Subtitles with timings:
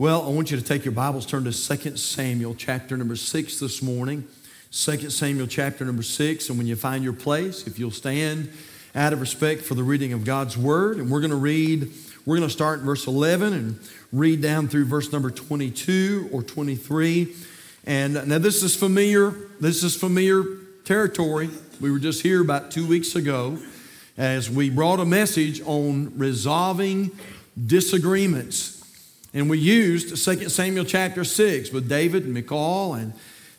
[0.00, 3.60] Well, I want you to take your Bibles, turn to 2 Samuel chapter number 6
[3.60, 4.26] this morning.
[4.72, 6.48] 2 Samuel chapter number 6.
[6.48, 8.50] And when you find your place, if you'll stand
[8.94, 11.92] out of respect for the reading of God's word, and we're going to read,
[12.24, 13.78] we're going to start in verse 11 and
[14.10, 17.34] read down through verse number 22 or 23.
[17.84, 20.44] And now this is familiar, this is familiar
[20.86, 21.50] territory.
[21.78, 23.58] We were just here about two weeks ago
[24.16, 27.10] as we brought a message on resolving
[27.66, 28.79] disagreements.
[29.32, 33.12] And we used 2 Samuel chapter 6 with David and Michal and,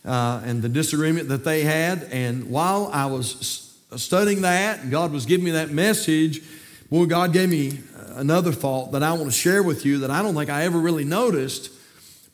[0.04, 2.02] uh, and the disagreement that they had.
[2.10, 6.42] And while I was studying that, God was giving me that message,
[6.90, 7.80] boy, God gave me
[8.16, 10.78] another thought that I want to share with you that I don't think I ever
[10.78, 11.70] really noticed,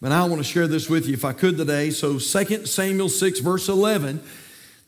[0.01, 1.91] but I want to share this with you if I could today.
[1.91, 4.21] So 2 Samuel 6, verse 11.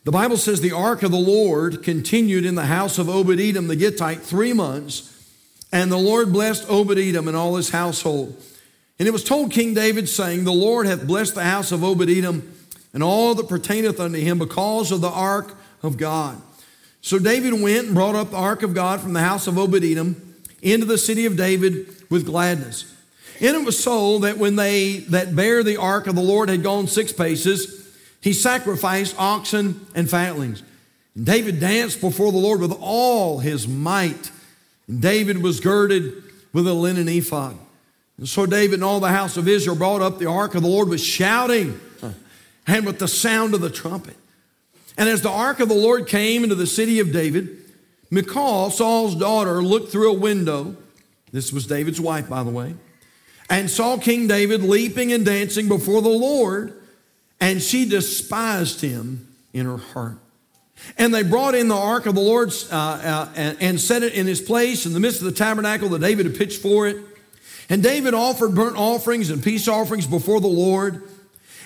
[0.03, 3.67] The Bible says the ark of the Lord continued in the house of Obed Edom
[3.67, 5.07] the Gittite three months.
[5.71, 8.41] And the Lord blessed Obed Edom and all his household.
[9.01, 12.07] And it was told King David, saying, The Lord hath blessed the house of Obed
[12.07, 12.55] Edom
[12.93, 16.39] and all that pertaineth unto him because of the ark of God.
[17.01, 19.83] So David went and brought up the ark of God from the house of Obed
[19.83, 22.95] Edom into the city of David with gladness.
[23.39, 26.61] And it was so that when they that bear the ark of the Lord had
[26.61, 30.61] gone six paces, he sacrificed oxen and fatlings.
[31.15, 34.29] And David danced before the Lord with all his might.
[34.87, 36.21] And David was girded
[36.53, 37.57] with a linen ephod.
[38.21, 40.67] And so David and all the house of Israel brought up the ark of the
[40.67, 41.79] Lord with shouting
[42.67, 44.15] and with the sound of the trumpet.
[44.95, 47.57] And as the ark of the Lord came into the city of David,
[48.11, 50.75] Michal, Saul's daughter, looked through a window.
[51.31, 52.75] This was David's wife, by the way,
[53.49, 56.79] and saw King David leaping and dancing before the Lord,
[57.39, 60.19] and she despised him in her heart.
[60.95, 64.13] And they brought in the ark of the Lord uh, uh, and, and set it
[64.13, 66.97] in his place in the midst of the tabernacle that David had pitched for it.
[67.71, 71.03] And David offered burnt offerings and peace offerings before the Lord.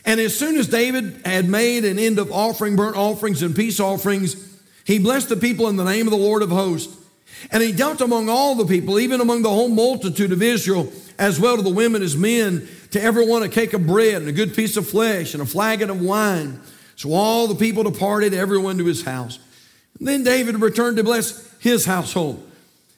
[0.06, 3.80] And as soon as David had made an end of offering burnt offerings and peace
[3.80, 4.36] offerings,
[4.86, 6.96] he blessed the people in the name of the Lord of hosts.
[7.50, 11.40] And he dealt among all the people, even among the whole multitude of Israel, as
[11.40, 14.56] well to the women as men, to everyone a cake of bread and a good
[14.56, 16.62] piece of flesh and a flagon of wine.
[16.98, 19.40] So all the people departed, everyone to his house.
[19.98, 22.48] And then David returned to bless his household.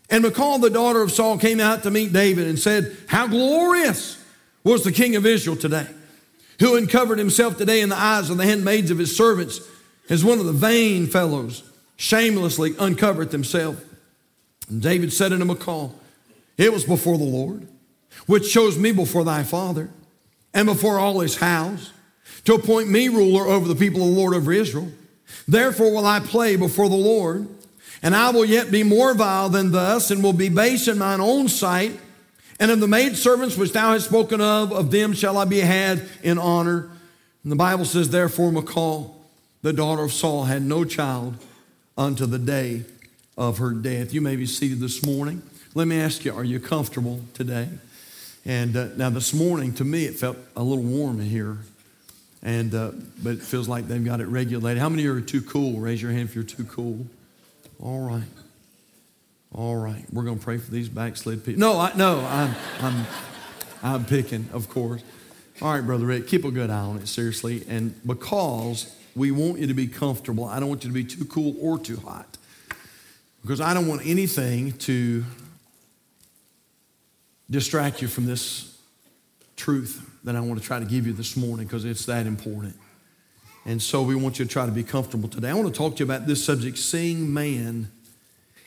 [0.10, 4.24] And Michal, the daughter of Saul, came out to meet David and said, How glorious
[4.64, 5.88] was the king of Israel today,
[6.60, 9.60] who uncovered himself today in the eyes of the handmaids of his servants
[10.10, 11.64] as one of the vain fellows
[11.98, 13.82] shamelessly uncovered themselves.
[14.70, 15.96] And David said unto Michal,
[16.58, 17.68] It was before the Lord,
[18.26, 19.90] which chose me before thy father
[20.54, 21.92] and before all his house
[22.46, 24.90] to appoint me ruler over the people of the Lord over Israel.
[25.48, 27.48] Therefore will I play before the Lord,
[28.02, 31.22] and I will yet be more vile than thus, and will be base in mine
[31.22, 32.00] own sight.
[32.60, 36.08] And of the maidservants which thou hast spoken of, of them shall I be had
[36.24, 36.90] in honor.
[37.44, 39.26] And the Bible says, Therefore, Michal,
[39.62, 41.38] the daughter of Saul, had no child
[41.98, 42.84] unto the day
[43.38, 44.14] of her death.
[44.14, 45.42] You may be seated this morning.
[45.76, 47.70] Let me ask you, are you comfortable today?
[48.46, 51.58] And uh, now this morning, to me, it felt a little warm here.
[52.42, 52.92] And, uh,
[53.22, 54.82] but it feels like they've got it regulated.
[54.82, 55.80] How many are too cool?
[55.80, 57.06] Raise your hand if you're too cool.
[57.82, 58.28] All right.
[59.54, 60.06] All right.
[60.12, 61.60] We're going to pray for these backslid people.
[61.60, 63.06] No, I, no, I'm, I'm,
[63.84, 65.04] I'm picking, of course.
[65.62, 67.64] All right, Brother Rick, keep a good eye on it, seriously.
[67.68, 71.26] And because we want you to be comfortable, I don't want you to be too
[71.26, 72.38] cool or too hot.
[73.42, 75.24] Because I don't want anything to
[77.50, 78.78] distract you from this
[79.56, 82.76] truth that I want to try to give you this morning because it's that important.
[83.68, 85.50] And so we want you to try to be comfortable today.
[85.50, 87.92] I want to talk to you about this subject seeing man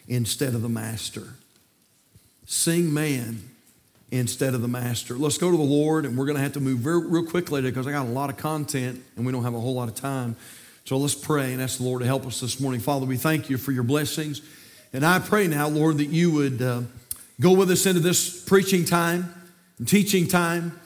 [0.06, 1.22] instead of the master.
[2.44, 3.48] Seeing man
[4.10, 5.14] instead of the master.
[5.14, 7.62] Let's go to the Lord, and we're going to have to move very, real quickly
[7.62, 9.94] because I got a lot of content and we don't have a whole lot of
[9.94, 10.36] time.
[10.84, 12.80] So let's pray and ask the Lord to help us this morning.
[12.80, 14.42] Father, we thank you for your blessings.
[14.92, 16.82] And I pray now, Lord, that you would uh,
[17.40, 19.32] go with us into this preaching time
[19.78, 20.78] and teaching time.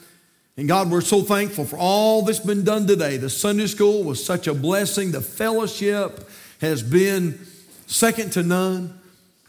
[0.57, 3.17] And God, we're so thankful for all that's been done today.
[3.17, 5.11] The Sunday school was such a blessing.
[5.11, 6.29] The fellowship
[6.61, 7.39] has been
[7.87, 8.97] second to none.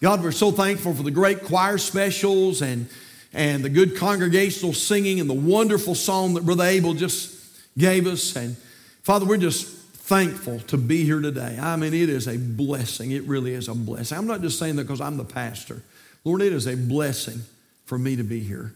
[0.00, 2.88] God, we're so thankful for the great choir specials and,
[3.32, 7.34] and the good congregational singing and the wonderful song that Brother Abel just
[7.78, 8.34] gave us.
[8.34, 8.56] And
[9.02, 11.56] Father, we're just thankful to be here today.
[11.60, 13.12] I mean, it is a blessing.
[13.12, 14.18] It really is a blessing.
[14.18, 15.82] I'm not just saying that because I'm the pastor.
[16.24, 17.42] Lord, it is a blessing
[17.84, 18.74] for me to be here.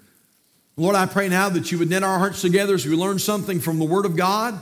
[0.81, 3.61] Lord, I pray now that you would knit our hearts together as we learn something
[3.61, 4.59] from the Word of God.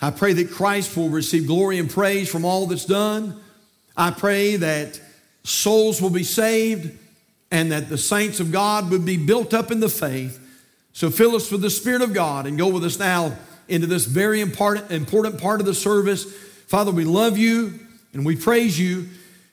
[0.00, 3.38] I pray that Christ will receive glory and praise from all that's done.
[3.94, 4.98] I pray that
[5.42, 6.98] souls will be saved
[7.50, 10.40] and that the saints of God would be built up in the faith
[10.94, 13.36] So fill us with the Spirit of God and go with us now
[13.68, 16.24] into this very important, part of the service.
[16.68, 17.80] Father, we love you
[18.14, 19.08] and we praise you.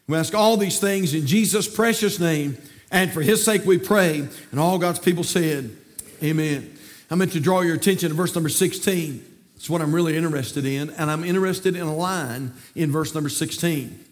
[0.07, 2.57] We ask all these things in Jesus' precious name.
[2.91, 4.27] And for his sake we pray.
[4.51, 5.75] And all God's people said,
[6.23, 6.77] Amen.
[7.09, 9.25] I'm meant to draw your attention to verse number 16.
[9.56, 10.91] It's what I'm really interested in.
[10.91, 14.06] And I'm interested in a line in verse number 16.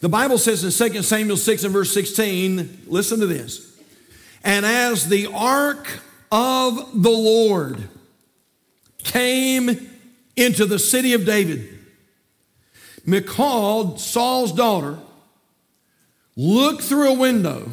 [0.00, 3.76] The Bible says in 2 Samuel 6 and verse 16, listen to this.
[4.44, 6.00] And as the ark
[6.30, 7.88] of the Lord
[9.02, 9.90] came
[10.36, 11.68] into the city of David,
[13.04, 14.98] Michal, Saul's daughter,
[16.36, 17.72] looked through a window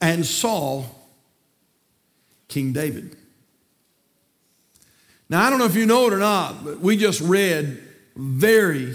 [0.00, 0.84] and saw
[2.48, 3.16] King David.
[5.28, 7.82] Now, I don't know if you know it or not, but we just read
[8.16, 8.94] very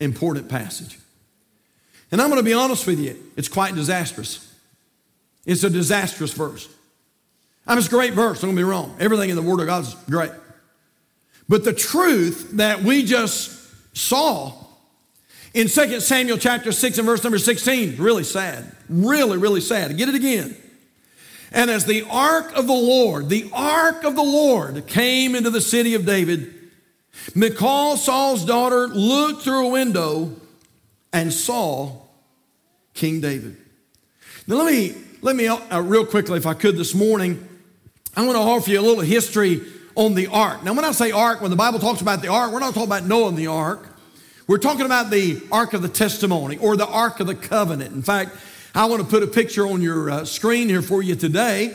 [0.00, 0.98] important passage.
[2.10, 4.52] And I'm going to be honest with you, it's quite disastrous.
[5.44, 6.68] It's a disastrous verse.
[7.66, 8.96] I mean, it's a great verse, don't get me wrong.
[8.98, 10.30] Everything in the Word of God is great.
[11.48, 14.54] But the truth that we just saw
[15.54, 18.76] in 2 Samuel chapter 6 and verse number 16, really sad.
[18.88, 19.96] Really, really sad.
[19.96, 20.56] Get it again.
[21.52, 25.60] And as the ark of the Lord, the ark of the Lord came into the
[25.60, 26.54] city of David,
[27.34, 30.32] Michal, Saul's daughter, looked through a window
[31.12, 31.92] and saw
[32.94, 33.56] King David.
[34.46, 37.46] Now, let me, let me uh, real quickly, if I could, this morning,
[38.16, 39.60] I want to offer you a little history
[39.94, 40.62] on the ark.
[40.62, 42.88] Now, when I say ark, when the Bible talks about the ark, we're not talking
[42.88, 43.86] about Noah and the ark.
[44.46, 47.94] We're talking about the ark of the testimony or the ark of the covenant.
[47.94, 48.30] In fact,
[48.74, 51.74] I want to put a picture on your uh, screen here for you today.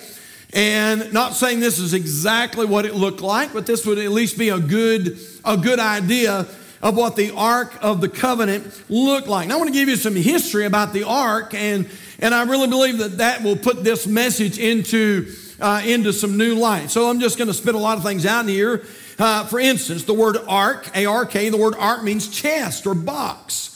[0.53, 4.37] And not saying this is exactly what it looked like, but this would at least
[4.37, 6.47] be a good, a good idea
[6.81, 9.47] of what the Ark of the Covenant looked like.
[9.47, 12.67] Now, I want to give you some history about the Ark, and, and I really
[12.67, 16.91] believe that that will put this message into, uh, into some new light.
[16.91, 18.83] So I'm just going to spit a lot of things out here.
[19.17, 22.93] Uh, for instance, the word ark, A R K, the word ark means chest or
[22.93, 23.72] box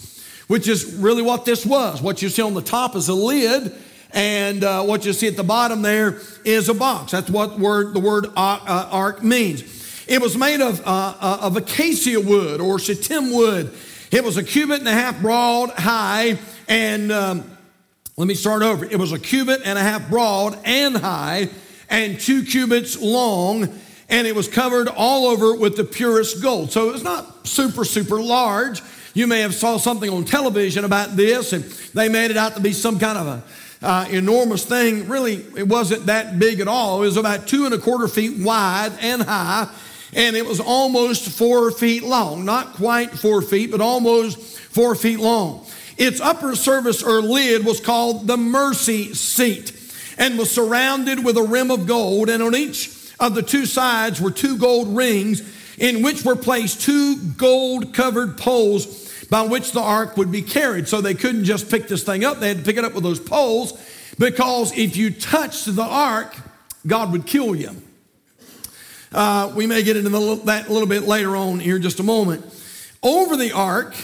[0.47, 2.01] which is really what this was.
[2.01, 3.73] What you see on the top is a lid,
[4.11, 7.11] and uh, what you see at the bottom there is a box.
[7.11, 9.77] That's what word, the word uh, uh ark means.
[10.07, 13.73] It was made of, uh, uh, of acacia wood or shittim wood.
[14.09, 16.39] It was a cubit and a half broad, high,
[16.69, 17.57] and um,
[18.15, 18.85] let me start over.
[18.85, 21.49] It was a cubit and a half broad and high,
[21.89, 23.77] and two cubits long,
[24.07, 26.71] and it was covered all over with the purest gold.
[26.71, 28.81] So it was not super, super large.
[29.17, 31.63] You may have saw something on television about this, and
[31.95, 33.43] they made it out to be some kind of a
[33.81, 35.07] uh, enormous thing.
[35.07, 37.01] Really, it wasn't that big at all.
[37.01, 39.73] It was about two and a quarter feet wide and high,
[40.13, 42.45] and it was almost four feet long.
[42.45, 45.65] Not quite four feet, but almost four feet long.
[45.97, 49.73] Its upper surface or lid was called the mercy seat
[50.19, 54.21] and was surrounded with a rim of gold, and on each of the two sides
[54.21, 55.41] were two gold rings
[55.79, 60.87] in which were placed two gold covered poles by which the ark would be carried.
[60.87, 63.03] So they couldn't just pick this thing up, they had to pick it up with
[63.03, 63.73] those poles
[64.17, 66.35] because if you touched the ark,
[66.85, 67.71] God would kill you.
[69.11, 71.99] Uh, we may get into the, that a little bit later on here in just
[71.99, 72.45] a moment.
[73.03, 73.95] Over the ark,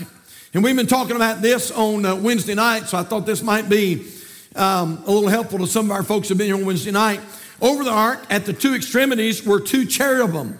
[0.53, 3.67] and we've been talking about this on uh, Wednesday night, so I thought this might
[3.67, 4.07] be
[4.55, 6.91] um, a little helpful to some of our folks who have been here on Wednesday
[6.91, 7.19] night.
[7.59, 10.57] Over the ark, at the two extremities, were two cherubim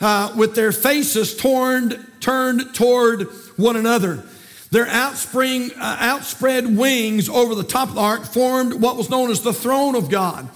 [0.00, 3.22] uh, with their faces torn, turned toward
[3.56, 4.24] one another.
[4.70, 9.30] Their outspring, uh, outspread wings over the top of the ark formed what was known
[9.30, 10.46] as the throne of God,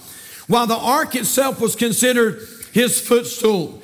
[0.47, 3.81] while the ark itself was considered his footstool.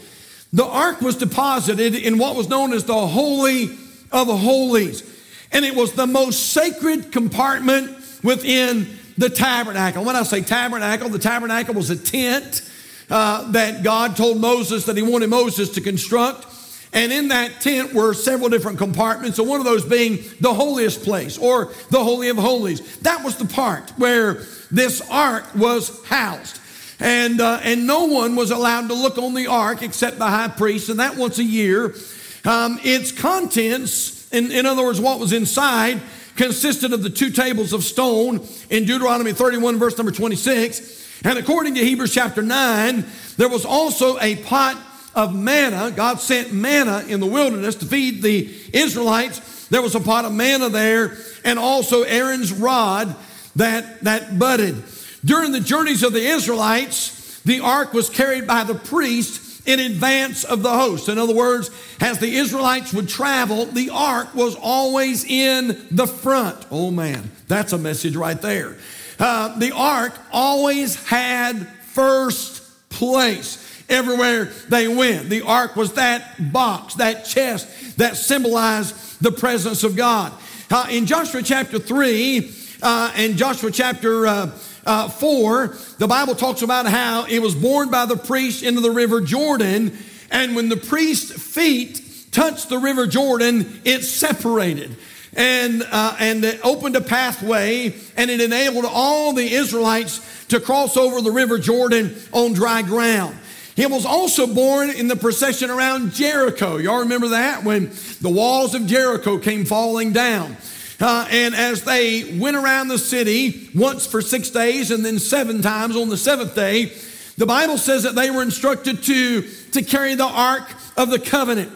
[0.53, 3.65] The ark was deposited in what was known as the Holy
[4.11, 5.03] of Holies,
[5.51, 8.87] and it was the most sacred compartment within
[9.17, 10.03] the tabernacle.
[10.03, 12.61] When I say tabernacle, the tabernacle was a tent
[13.09, 16.45] uh, that God told Moses that he wanted Moses to construct.
[16.91, 21.03] And in that tent were several different compartments, and one of those being the holiest
[21.03, 22.97] place or the Holy of Holies.
[22.99, 26.59] That was the part where this ark was housed.
[26.99, 30.49] And, uh, and no one was allowed to look on the ark except the high
[30.49, 31.95] priest, and that once a year.
[32.43, 36.01] Um, its contents, in, in other words, what was inside,
[36.35, 41.75] consisted of the two tables of stone in Deuteronomy 31, verse number 26 and according
[41.75, 43.05] to Hebrews chapter 9,
[43.37, 44.77] there was also a pot
[45.15, 45.91] of manna.
[45.91, 49.67] God sent manna in the wilderness to feed the Israelites.
[49.67, 53.15] There was a pot of manna there, and also Aaron's rod
[53.55, 54.83] that, that budded.
[55.25, 60.43] During the journeys of the Israelites, the ark was carried by the priest in advance
[60.43, 61.09] of the host.
[61.09, 66.65] In other words, as the Israelites would travel, the ark was always in the front.
[66.71, 68.77] Oh man, that's a message right there.
[69.19, 75.29] Uh, the ark always had first place everywhere they went.
[75.29, 80.31] The ark was that box, that chest that symbolized the presence of God.
[80.71, 84.51] Uh, in Joshua chapter 3 uh, and Joshua chapter uh,
[84.85, 88.91] uh, 4, the Bible talks about how it was borne by the priest into the
[88.91, 89.97] river Jordan.
[90.31, 94.95] And when the priest's feet touched the river Jordan, it separated
[95.35, 100.97] and, uh, and it opened a pathway and it enabled all the Israelites to cross
[100.97, 103.37] over the river Jordan on dry ground.
[103.75, 106.77] He was also borne in the procession around Jericho.
[106.77, 107.63] Y'all remember that?
[107.63, 110.57] When the walls of Jericho came falling down.
[110.99, 115.61] Uh, and as they went around the city once for six days and then seven
[115.61, 116.91] times on the seventh day,
[117.37, 121.71] the Bible says that they were instructed to, to carry the Ark of the Covenant.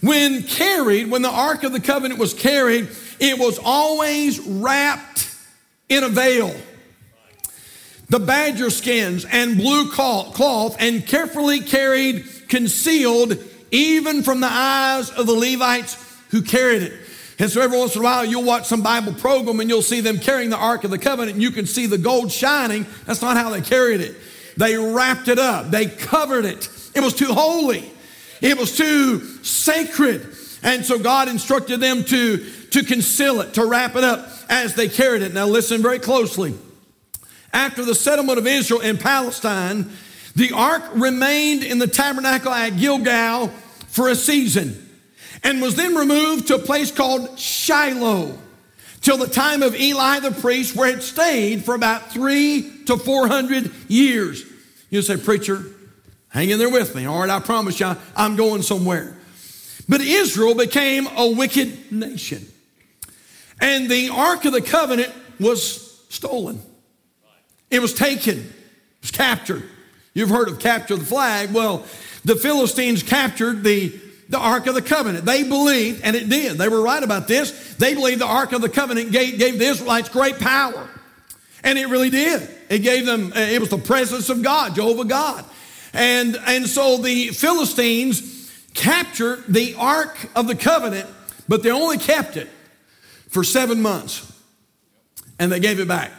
[0.00, 2.88] When carried, when the Ark of the Covenant was carried,
[3.18, 5.28] it was always wrapped
[5.88, 6.54] in a veil
[8.08, 13.36] the badger skins and blue cloth and carefully carried, concealed
[13.70, 16.92] even from the eyes of the Levites who carried it.
[17.38, 20.00] And so every once in a while you'll watch some Bible program and you'll see
[20.00, 22.86] them carrying the Ark of the Covenant and you can see the gold shining.
[23.04, 24.16] That's not how they carried it.
[24.56, 25.70] They wrapped it up.
[25.70, 26.68] They covered it.
[26.94, 27.92] It was too holy.
[28.40, 30.36] It was too sacred.
[30.62, 34.88] And so God instructed them to, to conceal it, to wrap it up as they
[34.88, 35.32] carried it.
[35.32, 36.54] Now listen very closely.
[37.52, 39.90] After the settlement of Israel in Palestine,
[40.36, 43.48] the ark remained in the tabernacle at Gilgal
[43.88, 44.88] for a season
[45.42, 48.36] and was then removed to a place called Shiloh
[49.00, 53.70] till the time of Eli the priest, where it stayed for about three to 400
[53.88, 54.44] years.
[54.90, 55.64] You say, Preacher,
[56.28, 57.06] hang in there with me.
[57.06, 59.16] All right, I promise you, I'm going somewhere.
[59.88, 62.46] But Israel became a wicked nation.
[63.60, 66.60] And the Ark of the Covenant was stolen.
[67.70, 69.64] It was taken, it was captured.
[70.14, 71.52] You've heard of capture the flag.
[71.52, 71.84] Well,
[72.24, 73.92] the Philistines captured the,
[74.28, 75.24] the Ark of the Covenant.
[75.24, 77.74] They believed, and it did, they were right about this.
[77.76, 80.88] They believed the Ark of the Covenant gave, gave the Israelites great power.
[81.62, 82.48] And it really did.
[82.68, 85.44] It gave them, it was the presence of God, Jehovah God.
[85.92, 91.08] And, and so the Philistines captured the Ark of the Covenant,
[91.48, 92.48] but they only kept it
[93.28, 94.32] for seven months.
[95.38, 96.12] And they gave it back.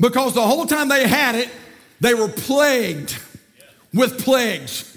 [0.00, 1.48] Because the whole time they had it,
[2.00, 3.16] they were plagued
[3.92, 4.96] with plagues.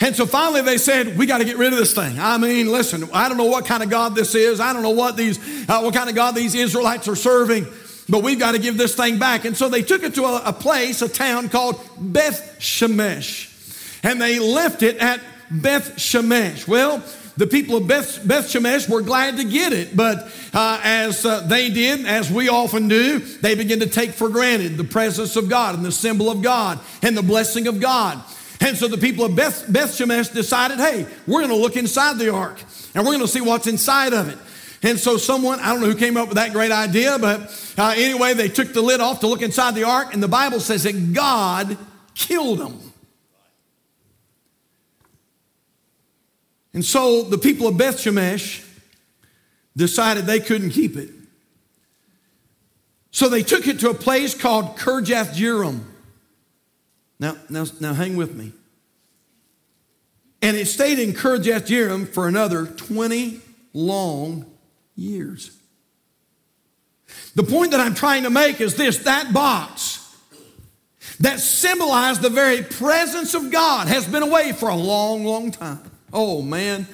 [0.00, 2.18] And so finally they said, we got to get rid of this thing.
[2.20, 4.60] I mean, listen, I don't know what kind of God this is.
[4.60, 5.38] I don't know what these,
[5.68, 7.66] uh, what kind of God these Israelites are serving,
[8.08, 9.44] but we've got to give this thing back.
[9.44, 13.54] And so they took it to a, a place, a town called Beth Shemesh.
[14.02, 16.66] And they left it at Beth Shemesh.
[16.66, 17.02] Well,
[17.36, 21.40] the people of Beth, Beth Shemesh were glad to get it, but uh, as uh,
[21.40, 25.48] they did, as we often do, they begin to take for granted the presence of
[25.48, 28.20] God and the symbol of God and the blessing of God.
[28.60, 32.18] And so the people of Beth, Beth Shemesh decided, hey, we're going to look inside
[32.18, 32.58] the ark
[32.92, 34.38] and we're going to see what's inside of it.
[34.82, 37.94] And so someone, I don't know who came up with that great idea, but uh,
[37.96, 40.84] anyway, they took the lid off to look inside the ark, and the Bible says
[40.84, 41.76] that God
[42.14, 42.78] killed them.
[46.72, 48.64] And so the people of Beth Shemesh
[49.76, 51.10] decided they couldn't keep it.
[53.10, 55.80] So they took it to a place called Kirjath Jearim.
[57.18, 58.52] Now, now, now hang with me.
[60.40, 63.40] And it stayed in Kirjath Jearim for another 20
[63.72, 64.46] long
[64.98, 65.56] years.
[67.34, 70.04] The point that I'm trying to make is this that box
[71.20, 75.80] that symbolized the very presence of God has been away for a long, long time.
[76.12, 76.86] Oh, man.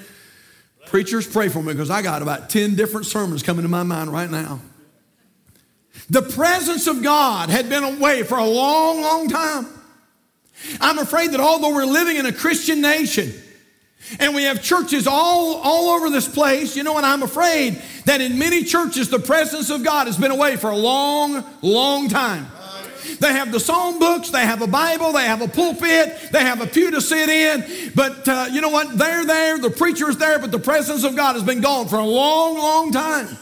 [0.86, 4.12] Preachers, pray for me because I got about 10 different sermons coming to my mind
[4.12, 4.60] right now.
[6.10, 9.66] The presence of God had been away for a long, long time.
[10.80, 13.32] I'm afraid that although we're living in a Christian nation
[14.18, 17.04] and we have churches all, all over this place, you know what?
[17.04, 20.76] I'm afraid that in many churches the presence of God has been away for a
[20.76, 22.46] long, long time.
[23.20, 26.60] They have the psalm books, they have a Bible, they have a pulpit, they have
[26.60, 27.92] a pew to sit in.
[27.94, 28.96] But uh, you know what?
[28.96, 31.96] They're there, the preacher is there, but the presence of God has been gone for
[31.96, 33.36] a long, long time.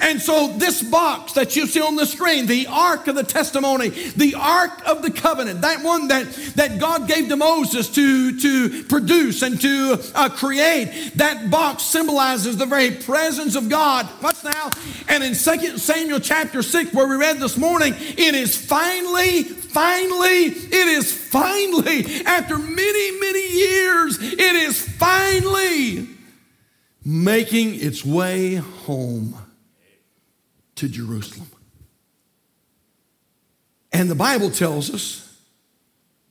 [0.00, 3.88] And so, this box that you see on the screen, the Ark of the Testimony,
[3.88, 8.84] the Ark of the Covenant, that one that, that God gave to Moses to, to
[8.84, 14.06] produce and to uh, create, that box symbolizes the very presence of God.
[14.20, 14.70] What's now?
[15.08, 20.46] And in 2 Samuel chapter 6, where we read this morning, it is finally, finally,
[20.46, 26.08] it is finally, after many, many years, it is finally
[27.04, 29.36] making its way home
[30.76, 31.48] to Jerusalem.
[33.92, 35.38] And the Bible tells us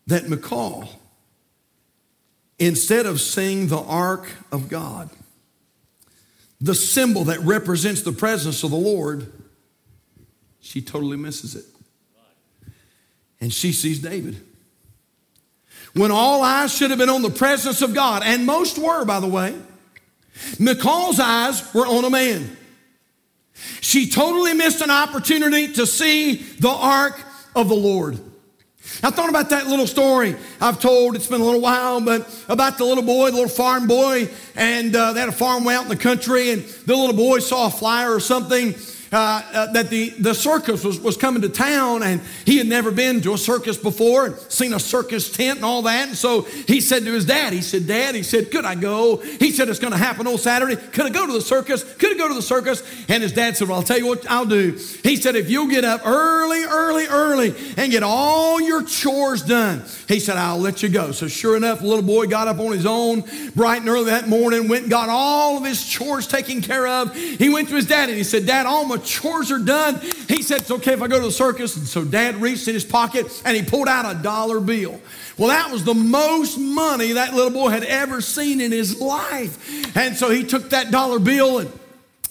[0.07, 0.89] that Michal,
[2.59, 5.09] instead of seeing the ark of God,
[6.59, 9.31] the symbol that represents the presence of the Lord,
[10.59, 11.65] she totally misses it.
[13.39, 14.41] And she sees David.
[15.93, 19.19] When all eyes should have been on the presence of God, and most were, by
[19.19, 19.55] the way,
[20.59, 22.57] Michal's eyes were on a man.
[23.81, 27.19] She totally missed an opportunity to see the ark
[27.55, 28.19] of the Lord.
[29.01, 31.15] I thought about that little story I've told.
[31.15, 34.95] It's been a little while, but about the little boy, the little farm boy, and
[34.95, 37.67] uh, they had a farm way out in the country, and the little boy saw
[37.67, 38.75] a flyer or something
[39.13, 42.91] uh, uh, that the, the circus was, was coming to town and he had never
[42.91, 46.07] been to a circus before and seen a circus tent and all that.
[46.07, 49.17] And so he said to his dad, he said, Dad, he said, could I go?
[49.17, 50.75] He said, it's going to happen on Saturday.
[50.75, 51.83] Could I go to the circus?
[51.95, 52.81] Could I go to the circus?
[53.07, 54.71] And his dad said, well, I'll tell you what I'll do.
[55.03, 59.83] He said, if you'll get up early, early, early and get all your chores done,
[60.07, 61.11] he said, I'll let you go.
[61.11, 63.23] So sure enough, the little boy got up on his own
[63.55, 67.15] bright and early that morning, went and got all of his chores taken care of.
[67.15, 69.99] He went to his dad and he said, Dad, all my chores are done.
[70.27, 71.75] He said, It's okay if I go to the circus.
[71.77, 74.99] And so dad reached in his pocket and he pulled out a dollar bill.
[75.37, 79.95] Well, that was the most money that little boy had ever seen in his life.
[79.95, 81.71] And so he took that dollar bill and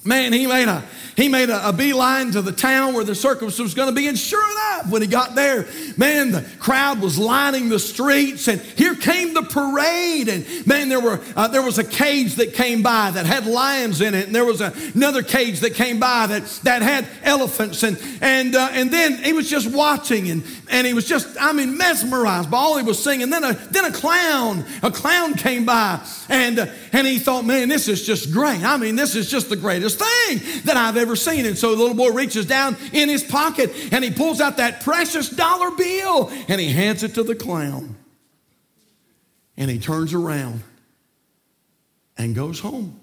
[0.05, 0.83] man, he made a
[1.17, 4.07] he made a, a beeline to the town where the circus was going to be.
[4.09, 5.67] And sure enough, when he got there,
[5.99, 10.29] man, the crowd was lining the streets, and here came the parade.
[10.29, 14.01] And man, there were uh, there was a cage that came by that had lions
[14.01, 17.83] in it, and there was a, another cage that came by that that had elephants,
[17.83, 21.53] and and uh, and then he was just watching, and and he was just I
[21.53, 23.23] mean mesmerized by all he was seeing.
[23.23, 27.45] And then a then a clown a clown came by, and uh, and he thought,
[27.45, 28.63] man, this is just great.
[28.65, 31.47] I mean, this is just the greatest thing that I've ever seen.
[31.47, 34.83] And so the little boy reaches down in his pocket and he pulls out that
[34.83, 37.97] precious dollar bill and he hands it to the clown.
[39.57, 40.63] And he turns around
[42.17, 42.99] and goes home.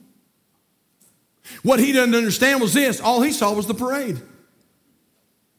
[1.63, 4.19] What he didn't understand was this all he saw was the parade.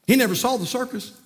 [0.06, 1.19] He never saw the circus.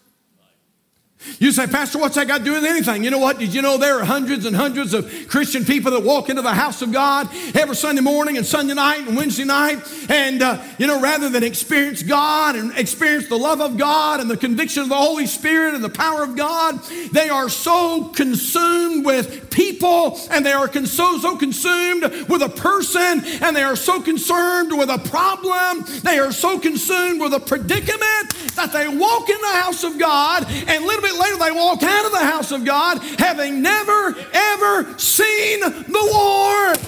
[1.39, 3.03] You say, Pastor, what's that got to do with anything?
[3.03, 3.39] You know what?
[3.39, 6.53] Did you know there are hundreds and hundreds of Christian people that walk into the
[6.53, 9.79] house of God every Sunday morning and Sunday night and Wednesday night?
[10.11, 14.31] And, uh, you know, rather than experience God and experience the love of God and
[14.31, 19.07] the conviction of the Holy Spirit and the power of God, they are so consumed
[19.07, 24.01] with people and they are so, so consumed with a person and they are so
[24.01, 25.85] concerned with a problem.
[26.03, 30.45] They are so consumed with a predicament that they walk in the house of God
[30.49, 34.99] and little bit later they walk out of the house of God having never, ever
[34.99, 36.79] seen the Lord.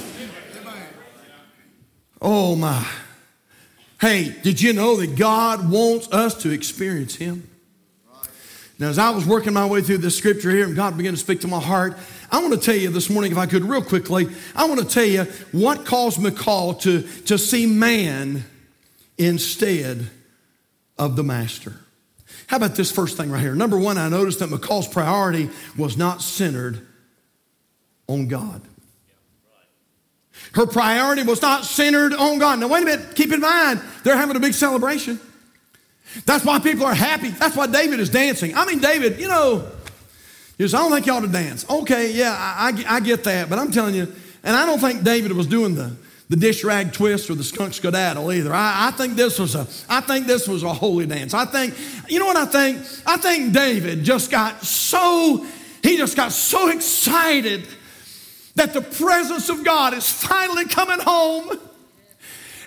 [2.21, 2.87] Oh my.
[4.01, 7.49] Hey, did you know that God wants us to experience Him?
[8.79, 11.19] Now, as I was working my way through this scripture here and God began to
[11.19, 11.97] speak to my heart,
[12.31, 14.87] I want to tell you this morning, if I could, real quickly, I want to
[14.87, 18.45] tell you what caused Michal to, to see man
[19.17, 20.11] instead
[20.99, 21.81] of the master.
[22.47, 23.55] How about this first thing right here?
[23.55, 26.87] Number one, I noticed that Michal's priority was not centered
[28.09, 28.63] on God.
[30.53, 32.61] Her priority was not centered on God.
[32.61, 35.19] Now, wait a minute, keep in mind, they're having a big celebration.
[36.25, 37.31] That's why people are happy.
[37.31, 38.55] That's why David is dancing.
[38.55, 39.71] I mean, David, you know,
[40.59, 41.69] I don't think you ought to dance.
[41.69, 44.11] Okay, yeah, I, I, I get that, but I'm telling you,
[44.43, 45.95] and I don't think David was doing the,
[46.29, 48.53] the dish rag twist or the skunk skedaddle either.
[48.53, 51.35] I, I, think this was a I think this was a holy dance.
[51.35, 51.75] I think
[52.09, 52.79] you know what I think?
[53.07, 55.47] I think David just got so
[55.83, 57.67] he just got so excited
[58.57, 61.61] that the presence of God is finally coming home.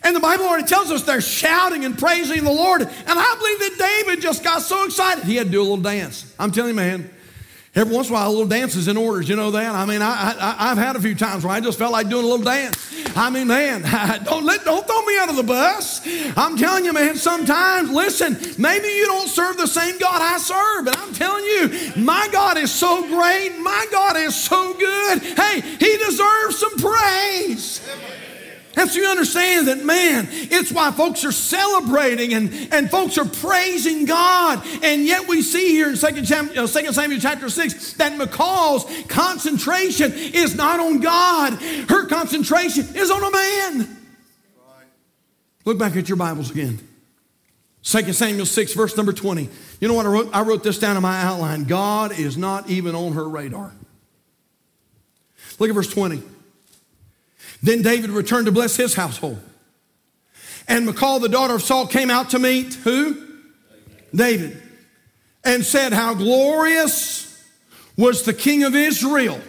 [0.02, 2.82] And the Bible already tells us they're shouting and praising the Lord.
[2.82, 5.26] And I believe that David just got so excited.
[5.26, 6.34] He had to do a little dance.
[6.40, 7.10] I'm telling you, man,
[7.80, 9.30] Every once in a while, a little dance is in orders.
[9.30, 9.74] You know that?
[9.74, 12.26] I mean, I, I, have had a few times where I just felt like doing
[12.26, 12.76] a little dance.
[13.16, 13.84] I mean, man,
[14.26, 16.02] don't, let, don't throw me of the bus.
[16.36, 20.86] I'm telling you, man, sometimes, listen, maybe you don't serve the same God I serve,
[20.86, 23.58] but I'm telling you, my God is so great.
[23.60, 25.22] My God is so good.
[25.22, 27.80] Hey, He deserves some praise.
[28.78, 33.26] And so you understand that, man, it's why folks are celebrating and, and folks are
[33.26, 34.64] praising God.
[34.84, 40.14] And yet we see here in 2 Samuel, 2 Samuel chapter 6 that Michal's concentration
[40.14, 41.54] is not on God.
[41.90, 43.98] Her concentration is on a man.
[45.66, 46.80] Look back at your Bibles again.
[47.84, 49.50] 2 Samuel 6, verse number 20.
[49.80, 50.30] You know what I wrote?
[50.32, 51.64] I wrote this down in my outline.
[51.64, 53.72] God is not even on her radar.
[55.58, 56.22] Look at verse 20.
[57.62, 59.42] Then David returned to bless his household.
[60.68, 63.28] And Michal, the daughter of Saul, came out to meet who?
[64.14, 64.62] David.
[65.44, 67.44] and said how glorious
[67.96, 69.40] was the King of Israel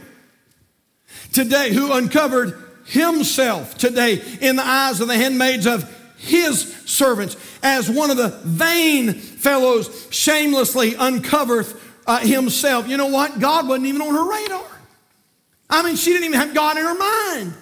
[1.33, 7.91] today who uncovered himself today in the eyes of the handmaids of his servants as
[7.91, 12.89] one of the vain fellows shamelessly uncovereth uh, himself.
[12.89, 13.39] You know what?
[13.39, 14.67] God wasn't even on her radar.
[15.69, 17.55] I mean, she didn't even have God in her mind.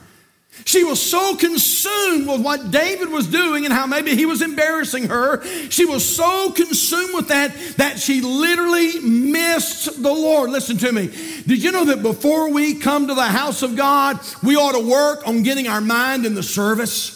[0.65, 5.09] She was so consumed with what David was doing and how maybe he was embarrassing
[5.09, 5.43] her.
[5.71, 10.51] She was so consumed with that that she literally missed the Lord.
[10.51, 11.09] Listen to me.
[11.47, 14.87] Did you know that before we come to the house of God, we ought to
[14.87, 17.15] work on getting our mind in the service?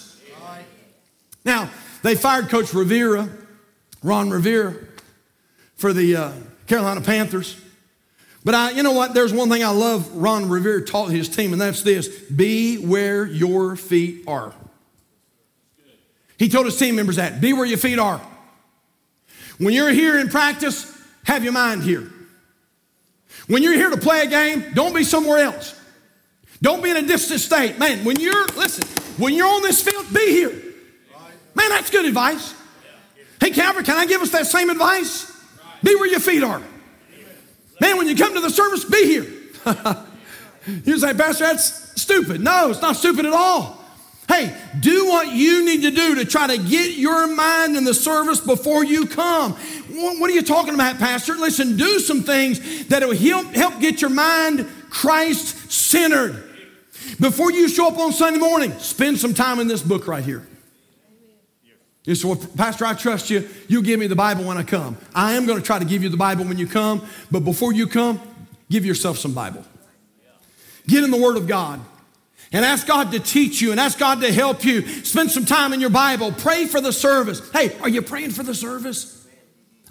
[1.45, 1.71] Now,
[2.03, 3.29] they fired Coach Rivera,
[4.03, 4.75] Ron Rivera,
[5.77, 6.33] for the uh,
[6.67, 7.62] Carolina Panthers.
[8.45, 9.15] But I, you know what?
[9.15, 13.25] There's one thing I love Ron Rivera taught his team, and that's this be where
[13.25, 14.53] your feet are.
[16.39, 18.21] He told his team members that be where your feet are.
[19.59, 20.93] When you're here in practice,
[21.25, 22.11] have your mind here.
[23.47, 25.79] When you're here to play a game, don't be somewhere else.
[26.61, 27.79] Don't be in a distant state.
[27.79, 30.51] Man, when you're, listen, when you're on this field, be here.
[31.55, 32.55] Man, that's good advice.
[33.41, 35.31] Hey, Calvary, can I give us that same advice?
[35.83, 36.63] Be where your feet are.
[37.83, 39.27] Man, when you come to the service, be here.
[40.85, 42.41] you say, Pastor, that's stupid.
[42.41, 43.85] No, it's not stupid at all.
[44.29, 47.93] Hey, do what you need to do to try to get your mind in the
[47.93, 49.55] service before you come.
[49.91, 51.35] What are you talking about, Pastor?
[51.35, 56.41] Listen, do some things that will help, help get your mind Christ centered.
[57.19, 60.47] Before you show up on Sunday morning, spend some time in this book right here.
[62.05, 63.49] You say, well, Pastor, I trust you.
[63.69, 64.97] You'll give me the Bible when I come.
[65.15, 67.73] I am going to try to give you the Bible when you come, but before
[67.73, 68.21] you come,
[68.69, 69.65] give yourself some Bible.
[70.89, 71.81] Get in the Word of God
[72.53, 74.87] and ask God to teach you and ask God to help you.
[75.05, 76.33] Spend some time in your Bible.
[76.33, 77.49] Pray for the service.
[77.53, 79.22] Hey, are you praying for the service?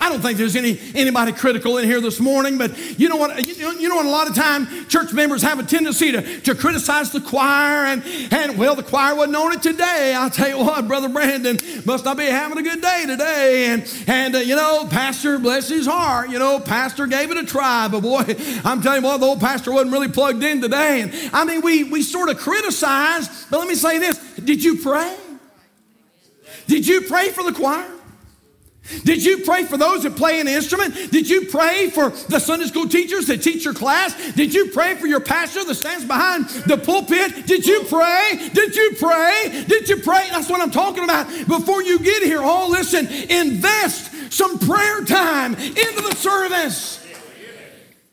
[0.01, 3.47] I don't think there's any anybody critical in here this morning, but you know what?
[3.47, 4.07] You know, you know what?
[4.07, 8.03] A lot of time church members have a tendency to, to criticize the choir, and
[8.31, 10.15] and well, the choir wasn't on it today.
[10.17, 14.03] I'll tell you what, brother Brandon must not be having a good day today, and
[14.07, 17.87] and uh, you know, pastor bless his heart, you know, pastor gave it a try,
[17.87, 18.23] but boy,
[18.65, 21.61] I'm telling you what, the old pastor wasn't really plugged in today, and I mean,
[21.61, 25.15] we we sort of criticize, but let me say this: Did you pray?
[26.65, 28.00] Did you pray for the choir?
[29.03, 31.11] Did you pray for those that play an instrument?
[31.11, 34.33] Did you pray for the Sunday school teachers that teach your class?
[34.33, 37.45] Did you pray for your pastor that stands behind the pulpit?
[37.45, 38.49] Did you pray?
[38.53, 39.65] Did you pray?
[39.67, 40.27] Did you pray?
[40.31, 41.27] That's what I'm talking about.
[41.47, 46.97] Before you get here, oh, listen, invest some prayer time into the service.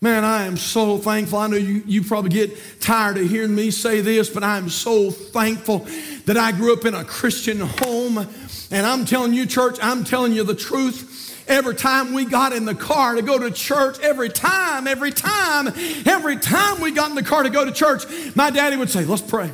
[0.00, 1.40] Man, I am so thankful.
[1.40, 4.68] I know you, you probably get tired of hearing me say this, but I am
[4.68, 5.88] so thankful
[6.26, 8.24] that I grew up in a Christian home
[8.70, 11.24] and I'm telling you, church, I'm telling you the truth.
[11.48, 15.68] Every time we got in the car to go to church, every time, every time,
[16.06, 18.04] every time we got in the car to go to church,
[18.36, 19.50] my daddy would say, Let's pray.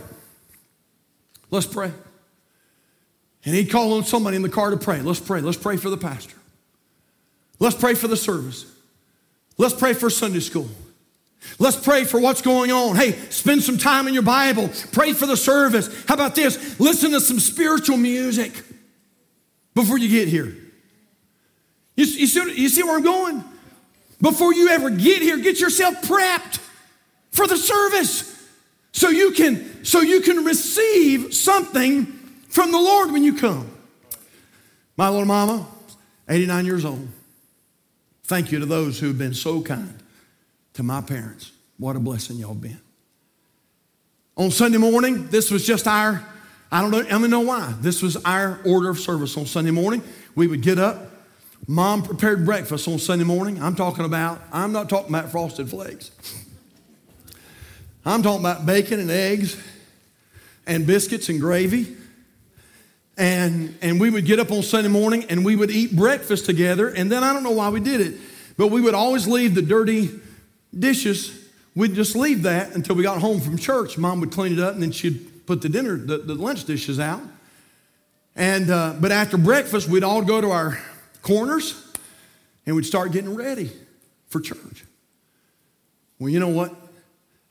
[1.51, 1.93] Let's pray.
[3.45, 5.03] And he'd call on somebody in the car to pray.
[5.03, 5.41] Let's pray.
[5.41, 6.35] Let's pray for the pastor.
[7.61, 8.67] Let's pray for the service.
[9.57, 10.69] Let's pray for Sunday school.
[11.61, 12.97] Let's pray for what's going on.
[12.97, 14.71] Hey, spend some time in your Bible.
[14.91, 15.89] Pray for the service.
[16.09, 16.81] How about this?
[16.81, 18.53] Listen to some spiritual music
[19.75, 20.55] before you get here.
[21.97, 23.45] You, you, see, you see where I'm going?
[24.21, 26.61] Before you ever get here, get yourself prepped
[27.31, 28.31] for the service
[28.93, 32.07] so you can so you can receive something
[32.49, 33.71] from the Lord when you come.
[34.97, 35.67] My little mama,
[36.29, 37.09] 89 years old.
[38.25, 39.99] Thank you to those who have been so kind
[40.75, 41.53] to my parents.
[41.77, 42.81] What a blessing y'all been.
[44.37, 46.27] On Sunday morning, this was just our
[46.75, 47.73] I don't know, I don't know why.
[47.81, 50.03] This was our order of service on Sunday morning.
[50.35, 51.09] We would get up.
[51.69, 53.63] Mom prepared breakfast on Sunday morning.
[53.63, 56.11] I'm talking about, I'm not talking about frosted flakes.
[58.05, 59.57] I'm talking about bacon and eggs
[60.67, 61.97] and biscuits and gravy.
[63.17, 66.89] And, and we would get up on Sunday morning and we would eat breakfast together.
[66.89, 68.21] And then I don't know why we did it,
[68.57, 70.11] but we would always leave the dirty
[70.77, 71.51] dishes.
[71.77, 73.97] We'd just leave that until we got home from church.
[73.97, 76.99] Mom would clean it up and then she'd put the dinner, the, the lunch dishes
[76.99, 77.23] out.
[78.37, 80.79] And, uh, but after breakfast, we'd all go to our
[81.23, 81.81] corners
[82.67, 83.71] and we'd start getting ready
[84.29, 84.85] for church.
[86.19, 86.75] Well, you know what?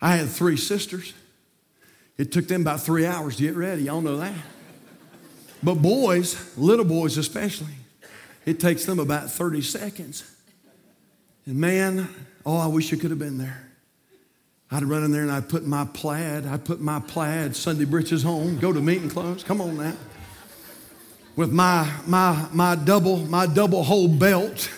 [0.01, 1.13] I had three sisters.
[2.17, 3.83] It took them about three hours to get ready.
[3.83, 4.33] Y'all know that.
[5.61, 7.73] But boys, little boys especially,
[8.45, 10.29] it takes them about 30 seconds.
[11.45, 12.09] And man,
[12.45, 13.72] oh, I wish you could have been there.
[14.73, 18.25] I'd run in there and I'd put my plaid, I'd put my plaid Sunday breeches
[18.25, 19.43] on, go to meeting clothes.
[19.43, 19.93] Come on now.
[21.35, 24.71] With my my my double my double hole belt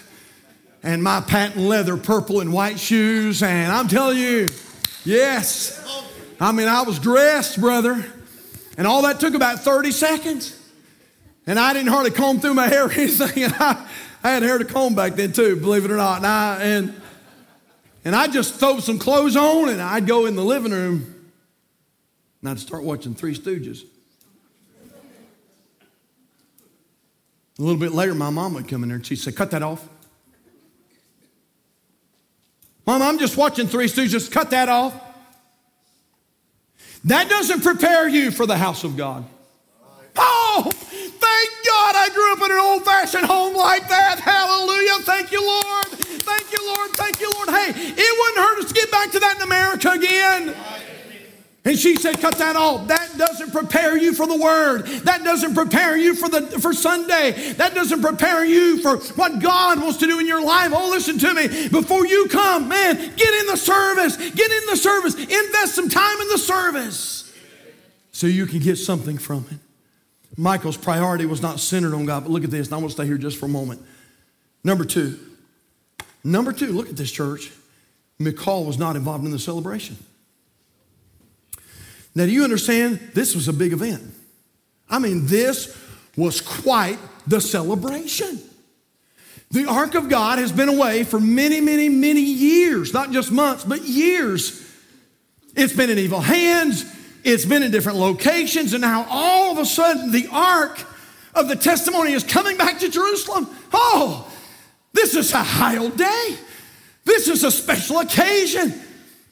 [0.83, 3.41] and my patent leather purple and white shoes.
[3.41, 4.47] And I'm telling you,
[5.05, 5.81] yes.
[6.41, 8.05] I mean, I was dressed, brother.
[8.77, 10.61] And all that took about 30 seconds.
[11.47, 13.43] And I didn't hardly comb through my hair or anything.
[13.45, 13.87] And I,
[14.23, 16.17] I had hair to comb back then too, believe it or not.
[16.17, 17.01] And I, and,
[18.05, 21.31] and I'd just throw some clothes on and I'd go in the living room
[22.41, 23.83] and I'd start watching Three Stooges.
[27.57, 29.63] A little bit later, my mom would come in there and she'd say, Cut that
[29.63, 29.87] off.
[32.85, 34.31] Mom, I'm just watching Three Stooges.
[34.31, 34.93] Cut that off.
[37.05, 39.25] That doesn't prepare you for the house of God.
[40.15, 44.19] Oh, thank God I grew up in an old fashioned home like that.
[44.19, 45.03] Hallelujah.
[45.03, 46.04] Thank you, Lord.
[46.25, 46.91] Thank you, Lord.
[46.91, 47.49] Thank you, Lord.
[47.49, 50.55] Hey, it wouldn't hurt us to get back to that in America again.
[51.65, 52.87] And she said, cut that off.
[52.89, 54.85] That doesn't prepare you for the word.
[55.03, 57.53] That doesn't prepare you for the for Sunday.
[57.53, 60.71] That doesn't prepare you for what God wants to do in your life.
[60.75, 61.67] Oh, listen to me.
[61.69, 64.15] Before you come, man, get in the service.
[64.15, 65.15] Get in the service.
[65.15, 67.33] Invest some time in the service.
[68.11, 69.57] So you can get something from it.
[70.37, 72.71] Michal's priority was not centered on God, but look at this.
[72.71, 73.81] I want to stay here just for a moment.
[74.63, 75.17] Number two.
[76.25, 77.51] Number two, look at this church.
[78.17, 79.95] Michal was not involved in the celebration.
[82.15, 82.99] Now, do you understand?
[83.13, 84.01] This was a big event.
[84.89, 85.77] I mean, this
[86.17, 88.41] was quite the celebration.
[89.51, 93.63] The ark of God has been away for many, many, many years, not just months,
[93.63, 94.67] but years.
[95.55, 96.85] It's been in evil hands,
[97.23, 100.83] it's been in different locations, and now all of a sudden the ark
[101.35, 103.47] of the testimony is coming back to Jerusalem.
[103.71, 104.31] Oh,
[104.95, 106.37] this is a high day.
[107.03, 108.73] This is a special occasion.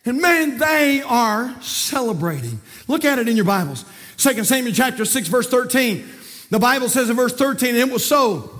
[0.05, 2.59] And man, they are celebrating.
[2.87, 3.85] Look at it in your Bibles.
[4.17, 6.05] 2 Samuel chapter 6, verse 13.
[6.49, 8.59] The Bible says in verse 13, it was so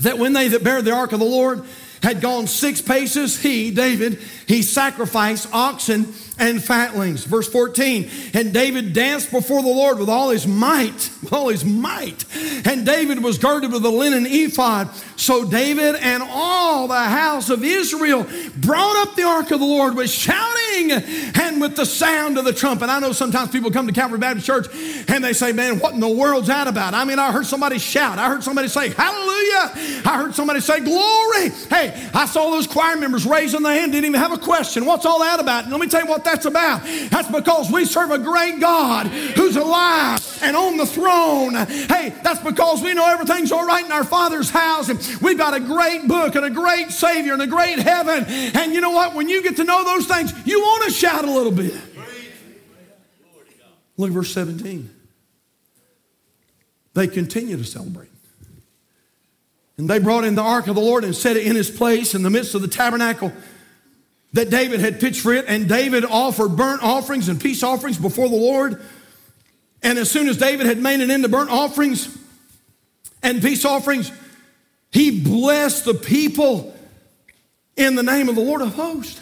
[0.00, 1.64] that when they that bare the ark of the Lord
[2.02, 7.24] had gone six paces, he, David, he sacrificed oxen and fatlings.
[7.24, 11.64] Verse 14, and David danced before the Lord with all his might, with all his
[11.64, 12.24] might.
[12.66, 14.90] And David was girded with a linen ephod.
[15.16, 19.94] So David and all the house of Israel brought up the ark of the Lord
[19.94, 22.88] with shouting and with the sound of the trumpet.
[22.88, 24.66] I know sometimes people come to Calvary Baptist Church
[25.08, 26.94] and they say, man, what in the world's that about?
[26.94, 28.18] I mean, I heard somebody shout.
[28.18, 30.02] I heard somebody say, hallelujah.
[30.04, 31.50] I heard somebody say, glory.
[31.68, 34.86] Hey, I saw those choir members raising their hand, didn't even have a question.
[34.86, 35.64] What's all that about?
[35.64, 36.82] And let me tell you what that's about.
[37.10, 41.54] That's because we serve a great God who's alive and on the throne.
[41.54, 44.88] Hey, that's because we know everything's all right in our Father's house.
[44.88, 48.24] And we've got a great book and a great Savior and a great heaven.
[48.26, 49.14] And you know what?
[49.14, 51.74] When you get to know those things, you want to shout a little bit.
[53.96, 54.90] Look at verse 17.
[56.94, 58.08] They continue to celebrate.
[59.76, 62.14] And they brought in the ark of the Lord and set it in his place
[62.14, 63.32] in the midst of the tabernacle
[64.34, 65.46] that David had pitched for it.
[65.48, 68.82] And David offered burnt offerings and peace offerings before the Lord.
[69.82, 72.16] And as soon as David had made an end to burnt offerings
[73.22, 74.12] and peace offerings,
[74.90, 76.76] he blessed the people
[77.76, 79.21] in the name of the Lord of hosts.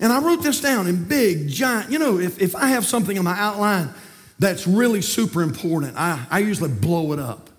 [0.00, 1.90] And I wrote this down in big, giant.
[1.90, 3.90] You know, if, if I have something in my outline
[4.38, 7.50] that's really super important, I, I usually blow it up.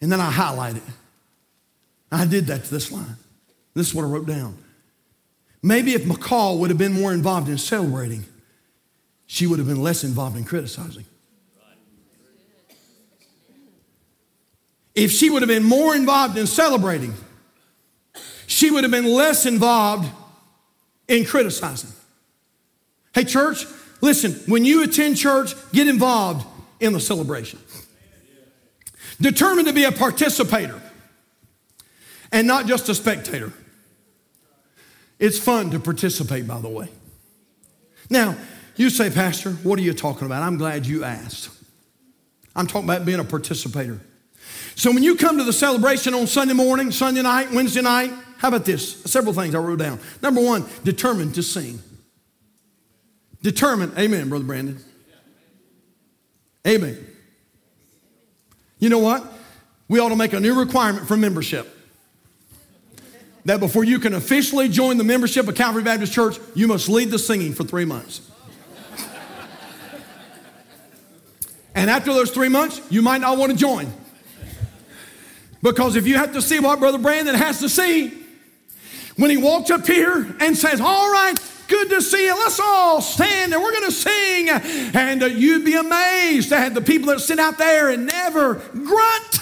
[0.00, 0.82] And then I highlight it.
[2.12, 3.16] I did that to this line.
[3.74, 4.56] This is what I wrote down.
[5.62, 8.24] Maybe if Michal would have been more involved in celebrating,
[9.26, 11.04] she would have been less involved in criticizing.
[14.94, 17.14] If she would have been more involved in celebrating,
[18.46, 20.10] she would have been less involved
[21.10, 21.90] in criticizing.
[23.12, 23.66] Hey, church,
[24.00, 26.46] listen, when you attend church, get involved
[26.78, 27.58] in the celebration.
[29.20, 30.80] Determined to be a participator
[32.32, 33.52] and not just a spectator.
[35.18, 36.88] It's fun to participate, by the way.
[38.08, 38.36] Now,
[38.76, 40.44] you say, Pastor, what are you talking about?
[40.44, 41.50] I'm glad you asked.
[42.54, 44.00] I'm talking about being a participator.
[44.76, 48.48] So when you come to the celebration on Sunday morning, Sunday night, Wednesday night, how
[48.48, 49.02] about this?
[49.02, 50.00] Several things I wrote down.
[50.22, 51.78] Number one, determined to sing.
[53.42, 54.82] Determined, amen, Brother Brandon.
[56.66, 57.06] Amen.
[58.78, 59.30] You know what?
[59.88, 61.68] We ought to make a new requirement for membership.
[63.44, 67.10] That before you can officially join the membership of Calvary Baptist Church, you must lead
[67.10, 68.22] the singing for three months.
[71.74, 73.92] And after those three months, you might not want to join.
[75.62, 78.19] Because if you have to see what Brother Brandon has to see,
[79.20, 81.34] when he walks up here and says, All right,
[81.68, 82.34] good to see you.
[82.34, 84.48] Let's all stand and we're going to sing.
[84.48, 89.40] And uh, you'd be amazed have the people that sit out there and never grunt.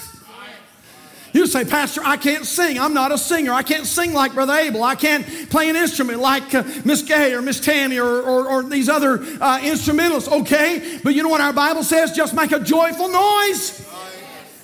[1.31, 2.79] You say, Pastor, I can't sing.
[2.79, 3.53] I'm not a singer.
[3.53, 4.83] I can't sing like Brother Abel.
[4.83, 8.63] I can't play an instrument like uh, Miss Gay or Miss Tammy or, or, or
[8.63, 10.27] these other uh, instrumentalists.
[10.29, 12.13] Okay, but you know what our Bible says?
[12.13, 13.88] Just make a joyful noise.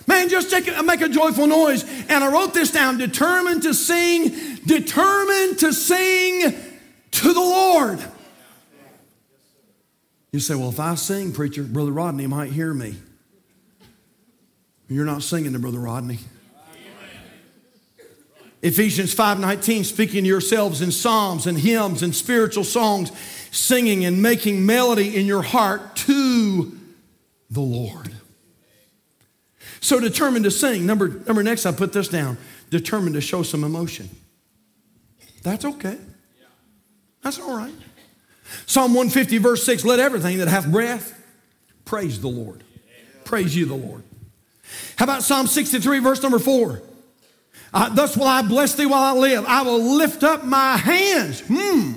[0.08, 1.84] Man, just take, make a joyful noise.
[2.10, 4.30] And I wrote this down determined to sing,
[4.66, 6.54] determined to sing
[7.12, 8.04] to the Lord.
[10.32, 12.96] You say, well, if I sing, preacher, Brother Rodney might hear me.
[14.88, 16.20] You're not singing to Brother Rodney.
[18.62, 23.12] Ephesians 5:19 speaking to yourselves in psalms and hymns and spiritual songs
[23.52, 26.72] singing and making melody in your heart to
[27.50, 28.12] the Lord.
[29.86, 30.88] So determined to sing.
[30.88, 32.40] Number number next I put this down.
[32.72, 34.10] Determined to show some emotion.
[35.44, 36.00] That's okay.
[37.22, 37.74] That's all right.
[38.66, 41.22] Psalm 150 verse 6 let everything that hath breath
[41.86, 42.64] praise the Lord.
[43.26, 44.02] Praise you the Lord.
[44.96, 46.82] How about Psalm 63 verse number 4?
[47.72, 49.46] Uh, thus will I bless thee while I live.
[49.46, 51.44] I will lift up my hands.
[51.48, 51.94] Hmm.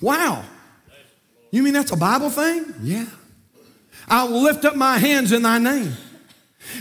[0.00, 0.44] Wow.
[1.50, 2.72] You mean that's a Bible thing?
[2.80, 3.04] Yeah.
[4.08, 5.94] I will lift up my hands in thy name.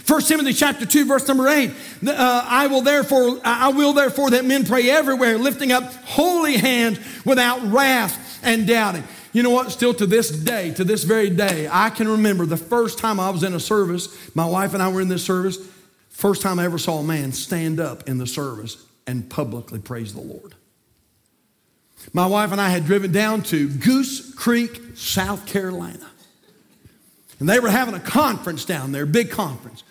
[0.08, 1.72] 1 Timothy chapter 2 verse number 8
[2.08, 7.00] uh, I will therefore I will therefore that men pray everywhere lifting up holy hands
[7.26, 9.04] without wrath and doubting.
[9.34, 9.72] You know what?
[9.72, 13.30] Still to this day, to this very day, I can remember the first time I
[13.30, 15.58] was in a service, my wife and I were in this service,
[16.22, 20.14] First time I ever saw a man stand up in the service and publicly praise
[20.14, 20.54] the Lord.
[22.14, 26.11] My wife and I had driven down to Goose Creek, South Carolina.
[27.42, 29.84] And they were having a conference down there, big conference.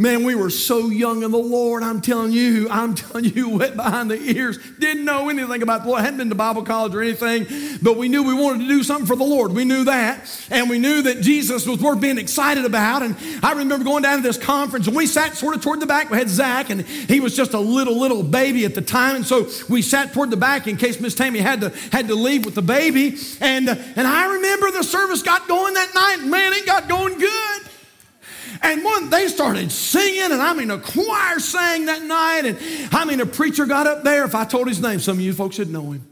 [0.00, 1.82] Man, we were so young in the Lord.
[1.82, 4.58] I'm telling you, I'm telling you, wet behind the ears.
[4.78, 6.00] Didn't know anything about the Lord.
[6.00, 7.46] Hadn't been to Bible college or anything,
[7.82, 9.52] but we knew we wanted to do something for the Lord.
[9.52, 10.26] We knew that.
[10.48, 13.02] And we knew that Jesus was worth being excited about.
[13.02, 15.86] And I remember going down to this conference and we sat sort of toward the
[15.86, 16.08] back.
[16.08, 19.16] We had Zach and he was just a little, little baby at the time.
[19.16, 22.14] And so we sat toward the back in case Miss Tammy had to, had to
[22.14, 23.18] leave with the baby.
[23.42, 26.26] And, and I remember the service got going that night.
[26.26, 27.69] Man, it got going good.
[28.62, 32.58] And one, they started singing, and I mean, a choir sang that night, and
[32.92, 34.24] I mean, a preacher got up there.
[34.24, 36.06] If I told his name, some of you folks would know him.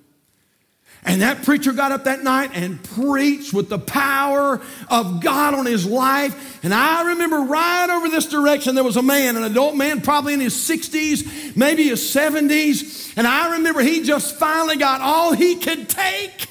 [1.04, 5.64] And that preacher got up that night and preached with the power of God on
[5.64, 6.62] his life.
[6.64, 10.34] And I remember right over this direction, there was a man, an adult man, probably
[10.34, 13.16] in his 60s, maybe his 70s.
[13.16, 16.48] And I remember he just finally got all he could take.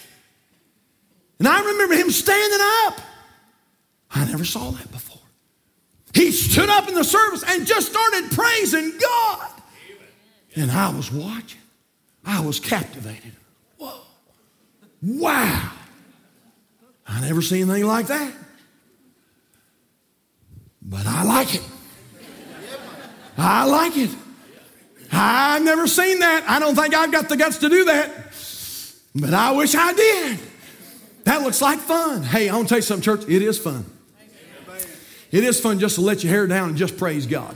[1.39, 3.01] And I remember him standing up.
[4.09, 4.87] I never saw that.
[6.17, 9.49] He stood up in the service and just started praising God.
[10.55, 11.61] And I was watching.
[12.25, 13.33] I was captivated.
[13.77, 14.01] Whoa.
[15.03, 15.73] Wow.
[17.05, 18.33] I never seen anything like that.
[20.81, 21.63] But I like it.
[23.37, 24.09] I like it.
[25.11, 26.49] I've never seen that.
[26.49, 28.09] I don't think I've got the guts to do that.
[29.13, 30.39] But I wish I did.
[31.25, 32.23] That looks like fun.
[32.23, 33.29] Hey, I want to tell you something, church.
[33.29, 33.85] It is fun.
[35.31, 37.55] It is fun just to let your hair down and just praise God.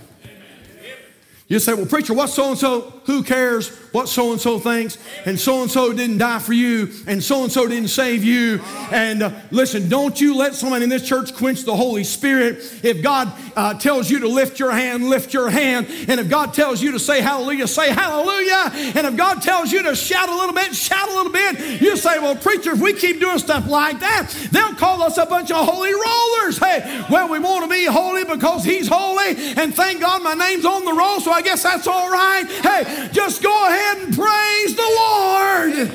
[1.48, 3.02] You say, well, preacher, what's so and so?
[3.06, 4.98] Who cares what so and so thinks?
[5.26, 8.62] And so and so didn't die for you, and so and so didn't save you.
[8.90, 12.58] And uh, listen, don't you let someone in this church quench the Holy Spirit.
[12.84, 15.88] If God uh, tells you to lift your hand, lift your hand.
[16.08, 18.72] And if God tells you to say hallelujah, say hallelujah.
[18.96, 21.82] And if God tells you to shout a little bit, shout a little bit.
[21.82, 25.26] You say, well, preacher, if we keep doing stuff like that, they'll call us a
[25.26, 26.58] bunch of holy rollers.
[26.58, 30.66] Hey, well, we want to be holy because He's holy, and thank God my name's
[30.66, 32.46] on the roll, so I guess that's all right.
[32.48, 35.92] Hey, just go ahead and praise the Lord.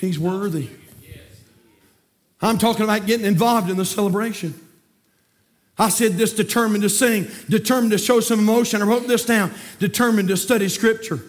[0.00, 0.68] He's worthy.
[2.40, 4.54] I'm talking about getting involved in the celebration.
[5.78, 8.82] I said this determined to sing, determined to show some emotion.
[8.82, 11.20] I wrote this down determined to study scripture.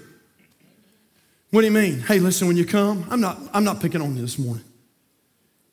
[1.52, 2.00] What do you mean?
[2.00, 4.63] Hey, listen, when you come, I'm not, I'm not picking on you this morning.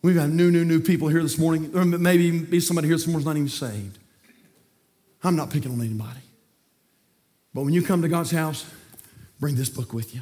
[0.02, 3.06] We've got new, new, new people here this morning, or maybe be somebody here this
[3.06, 3.98] morning's not even saved.
[5.22, 6.20] I'm not picking on anybody.
[7.52, 8.64] But when you come to God's house,
[9.40, 10.20] bring this book with you.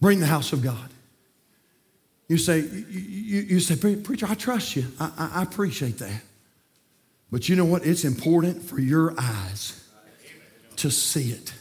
[0.00, 0.90] Bring the house of God.
[2.28, 4.84] You say, you, you, say, preacher, I trust you.
[5.00, 6.22] I, I, I appreciate that.
[7.30, 7.86] But you know what?
[7.86, 9.82] It's important for your eyes
[10.76, 11.52] to see it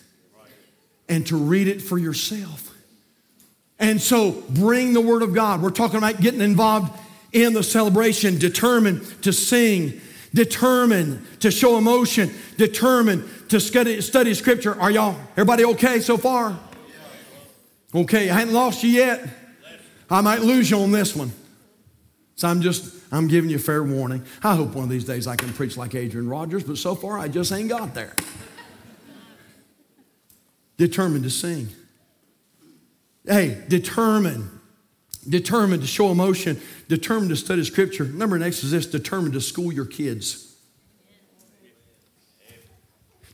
[1.10, 2.76] and to read it for yourself.
[3.80, 5.62] And so bring the Word of God.
[5.62, 6.98] We're talking about getting involved
[7.32, 10.02] in the celebration, determined to sing,
[10.38, 14.80] determined to show emotion, determined to study, study Scripture.
[14.80, 16.58] Are y'all, everybody okay so far?
[17.94, 19.28] Okay, I hadn't lost you yet.
[20.12, 21.32] I might lose you on this one.
[22.36, 24.24] So I'm just, I'm giving you a fair warning.
[24.44, 27.18] I hope one of these days I can preach like Adrian Rogers, but so far
[27.18, 28.14] I just ain't got there.
[30.78, 31.70] determined to sing.
[33.26, 34.52] Hey, determined.
[35.28, 38.06] Determined to show emotion, determined to study scripture.
[38.06, 40.56] Number next is this determined to school your kids.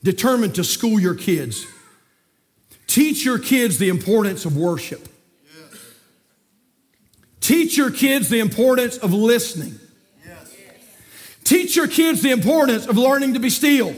[0.04, 1.68] Determined to school your kids.
[2.88, 5.08] Teach your kids the importance of worship.
[7.40, 9.80] Teach your kids the importance of listening.
[11.44, 13.94] Teach your kids the importance of learning to be still.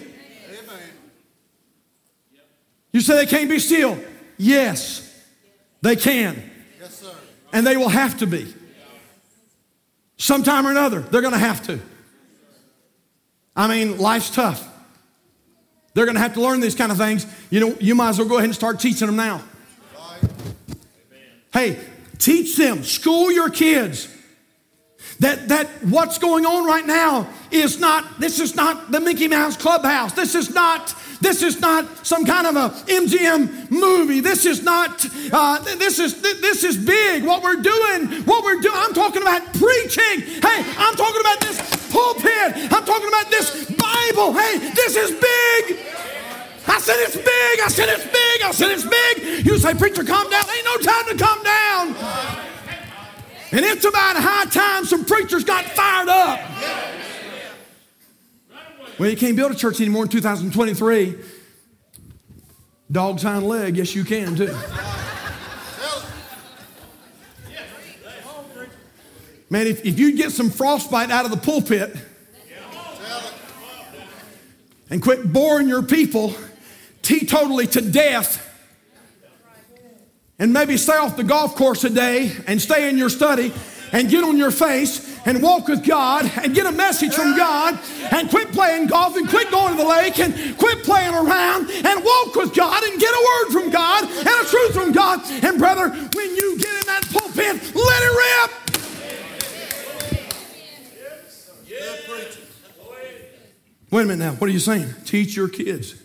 [2.92, 4.00] You say they can't be still?
[4.38, 5.24] Yes,
[5.82, 6.52] they can.
[7.56, 8.54] And they will have to be.
[10.18, 11.80] Sometime or another, they're going to have to.
[13.56, 14.68] I mean, life's tough.
[15.96, 17.26] They're going to have to learn these kind of things.
[17.50, 19.42] You know, you might as well go ahead and start teaching them now.
[21.52, 21.80] Hey,
[22.26, 24.08] Teach them, school your kids.
[25.20, 29.56] That, that what's going on right now is not, this is not the Mickey Mouse
[29.56, 30.12] Clubhouse.
[30.12, 34.20] This is not, this is not some kind of a MGM movie.
[34.20, 37.24] This is not, uh, this is, this is big.
[37.24, 40.22] What we're doing, what we're doing, I'm talking about preaching.
[40.42, 42.72] Hey, I'm talking about this pulpit.
[42.74, 44.34] I'm talking about this Bible.
[44.34, 45.80] Hey, this is big.
[46.68, 47.60] I said it's big.
[47.64, 48.42] I said it's big.
[48.44, 49.46] I said it's big.
[49.46, 50.44] You say, preacher, calm down.
[50.50, 52.45] Ain't no time to calm down.
[53.56, 56.42] And it's about high time some preachers got fired up.
[59.00, 61.16] Well, you can't build a church anymore in 2023.
[62.92, 64.54] Dog's hind leg, yes, you can too.
[69.50, 71.96] Man, if, if you get some frostbite out of the pulpit
[74.90, 76.36] and quit boring your people,
[77.04, 78.45] teetotally to death
[80.40, 83.54] and maybe stay off the golf course a day and stay in your study
[83.92, 87.80] and get on your face and walk with God and get a message from God
[88.12, 92.04] and quit playing golf and quit going to the lake and quit playing around and
[92.04, 95.22] walk with God and get a word from God and a truth from God.
[95.44, 98.66] And brother, when you get in that pulpit, let it rip.
[103.92, 104.32] Wait a minute now.
[104.34, 104.94] What are you saying?
[105.06, 105.96] Teach your kids.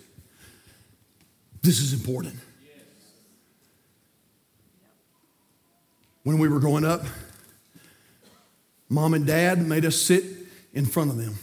[1.62, 2.36] This is important.
[6.22, 7.02] When we were growing up,
[8.88, 10.24] mom and dad made us sit
[10.72, 11.38] in front of them.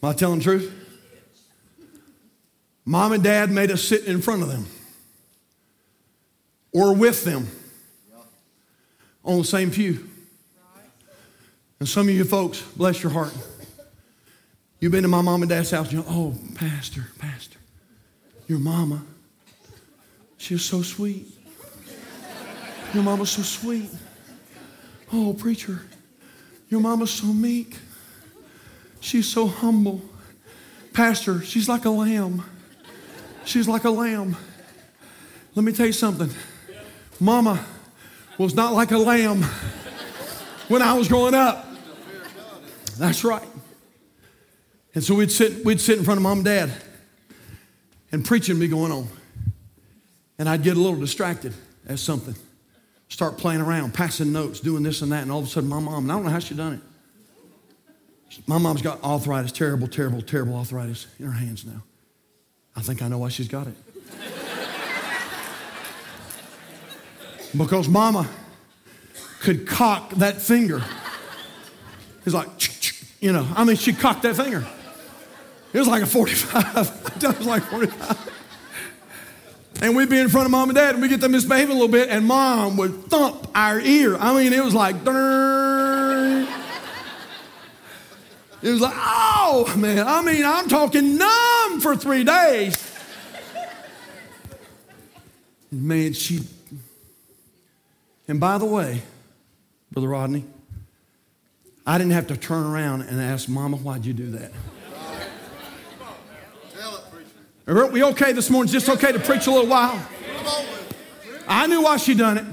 [0.00, 0.72] Am I telling the truth?
[2.84, 4.66] Mom and dad made us sit in front of them
[6.72, 7.48] or with them
[9.24, 10.08] on the same pew.
[11.80, 13.34] And some of you folks, bless your heart,
[14.80, 17.58] you've been to my mom and dad's house, you know, oh, Pastor, Pastor,
[18.46, 19.02] your mama,
[20.36, 21.26] she was so sweet.
[22.94, 23.90] Your mama's so sweet.
[25.12, 25.82] Oh, preacher,
[26.68, 27.76] your mama's so meek.
[29.00, 30.02] She's so humble.
[30.92, 32.42] Pastor, she's like a lamb.
[33.44, 34.36] She's like a lamb.
[35.54, 36.30] Let me tell you something.
[37.20, 37.64] Mama
[38.36, 39.42] was not like a lamb
[40.68, 41.66] when I was growing up.
[42.96, 43.48] That's right.
[44.94, 46.72] And so we'd sit, we'd sit in front of mom and dad,
[48.10, 49.08] and preaching would be going on.
[50.38, 51.52] And I'd get a little distracted
[51.88, 52.34] at something,
[53.08, 55.80] start playing around, passing notes, doing this and that, and all of a sudden my
[55.80, 56.80] mom, and I don't know how she done it.
[58.46, 61.82] My mom's got arthritis, terrible, terrible, terrible arthritis in her hands now.
[62.76, 63.74] I think I know why she's got it.
[67.56, 68.28] because mama
[69.40, 70.82] could cock that finger.
[72.24, 72.48] It's like,
[73.20, 74.66] you know, I mean, she cocked that finger.
[75.72, 77.16] It was like a 45.
[77.22, 78.34] it was like 45.
[79.80, 81.74] And we'd be in front of mom and dad, and we'd get to misbehaving a
[81.74, 84.16] little bit, and mom would thump our ear.
[84.16, 84.96] I mean, it was like,
[88.60, 90.06] It was like, oh, man.
[90.06, 92.76] I mean, I'm talking numb for three days.
[95.70, 96.40] Man, she.
[98.26, 99.02] And by the way,
[99.92, 100.44] Brother Rodney,
[101.86, 104.50] I didn't have to turn around and ask Mama, why'd you do that?
[107.68, 108.72] Are we okay this morning?
[108.72, 110.02] Just okay to preach a little while?
[111.46, 112.46] I knew why she done it.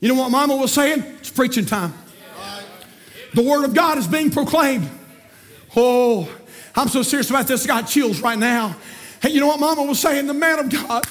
[0.00, 1.02] You know what Mama was saying?
[1.18, 1.92] It's preaching time.
[3.34, 4.88] The Word of God is being proclaimed.
[5.76, 6.26] Oh,
[6.74, 7.64] I'm so serious about this.
[7.64, 8.74] I got chills right now.
[9.20, 10.26] Hey, you know what Mama was saying?
[10.26, 11.04] The man of God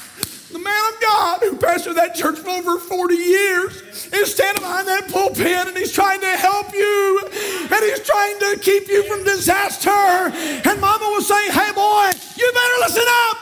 [0.51, 3.81] the man of God who pastored that church for over 40 years
[4.13, 8.59] is standing behind that pulpit and he's trying to help you and he's trying to
[8.61, 9.89] keep you from disaster.
[9.89, 13.37] And mama was saying, hey boy, you better listen up.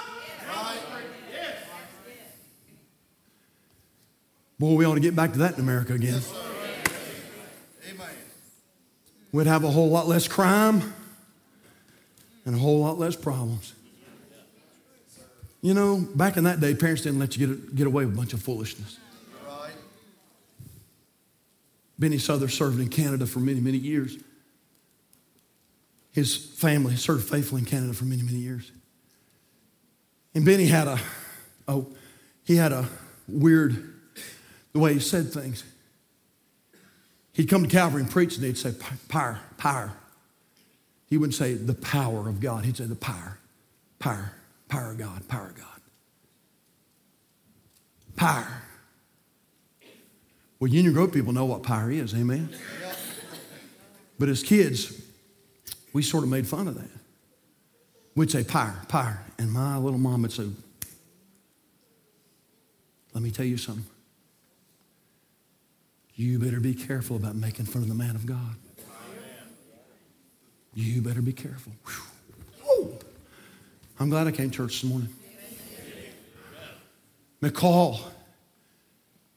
[4.57, 6.21] Boy, we ought to get back to that in America again.
[9.31, 10.93] We'd have a whole lot less crime
[12.45, 13.73] and a whole lot less problems.
[15.65, 18.17] You know, back in that day, parents didn't let you get, get away with a
[18.17, 18.99] bunch of foolishness.
[21.97, 24.15] Benny Souther served in Canada for many, many years.
[26.11, 28.71] His family served faithfully in Canada for many, many years.
[30.35, 30.99] And Benny had a,
[31.67, 31.87] oh,
[32.43, 32.87] he had a
[33.27, 33.91] weird,
[34.71, 35.63] the way he said things.
[37.33, 38.75] He'd come to Calvary and preach, and they'd say,
[39.09, 39.93] power, power.
[41.07, 42.65] He wouldn't say the power of God.
[42.65, 43.39] He'd say the power,
[43.97, 44.31] power,
[44.67, 45.81] power of God, power of God.
[48.15, 48.61] Power.
[50.59, 52.49] Well, Union Grove people know what power is, amen?
[54.17, 55.01] But as kids,
[55.93, 56.89] we sort of made fun of that.
[58.15, 59.19] We'd say, power, power.
[59.37, 60.47] And my little mom would say,
[63.13, 63.85] let me tell you something.
[66.15, 68.55] You better be careful about making fun of the man of God.
[70.73, 71.73] You better be careful.
[73.99, 75.09] I'm glad I came to church this morning.
[77.41, 77.99] Michal,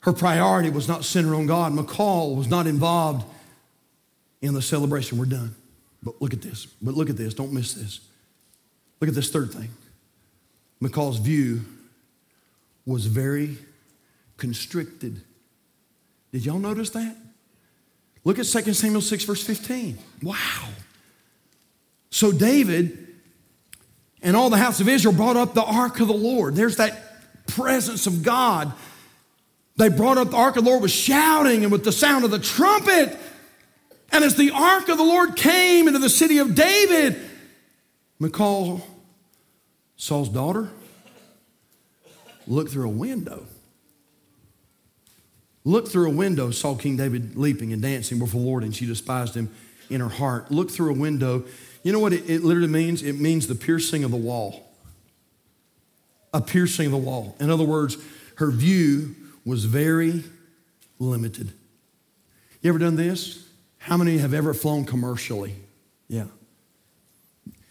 [0.00, 1.72] her priority was not centered on God.
[1.72, 3.26] Michal was not involved
[4.40, 5.18] in the celebration.
[5.18, 5.54] We're done.
[6.02, 6.66] But look at this.
[6.66, 7.34] But look at this.
[7.34, 8.00] Don't miss this.
[9.00, 9.68] Look at this third thing.
[10.80, 11.62] Michal's view
[12.86, 13.58] was very
[14.36, 15.22] constricted.
[16.32, 17.16] Did y'all notice that?
[18.24, 19.98] Look at 2 Samuel 6, verse 15.
[20.22, 20.68] Wow.
[22.10, 23.07] So David
[24.28, 26.54] and all the house of Israel brought up the ark of the Lord.
[26.54, 28.70] There's that presence of God.
[29.76, 32.30] They brought up the ark of the Lord with shouting and with the sound of
[32.30, 33.18] the trumpet.
[34.12, 37.18] And as the ark of the Lord came into the city of David,
[38.18, 38.86] Michal,
[39.96, 40.68] Saul's daughter,
[42.46, 43.46] looked through a window.
[45.64, 48.84] Looked through a window, saw King David leaping and dancing before the Lord, and she
[48.84, 49.48] despised him
[49.88, 50.50] in her heart.
[50.50, 51.44] Looked through a window
[51.82, 53.02] you know what it, it literally means?
[53.02, 54.64] It means the piercing of the wall.
[56.34, 57.36] A piercing of the wall.
[57.40, 57.96] In other words,
[58.36, 59.14] her view
[59.44, 60.24] was very
[60.98, 61.52] limited.
[62.60, 63.48] You ever done this?
[63.78, 65.54] How many have ever flown commercially?
[66.08, 66.26] Yeah.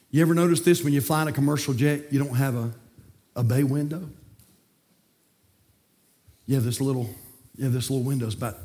[0.09, 2.71] You ever notice this when you fly in a commercial jet, you don't have a,
[3.35, 4.09] a bay window?
[6.45, 7.09] You have this little,
[7.57, 8.25] you have this little window.
[8.25, 8.55] It's about,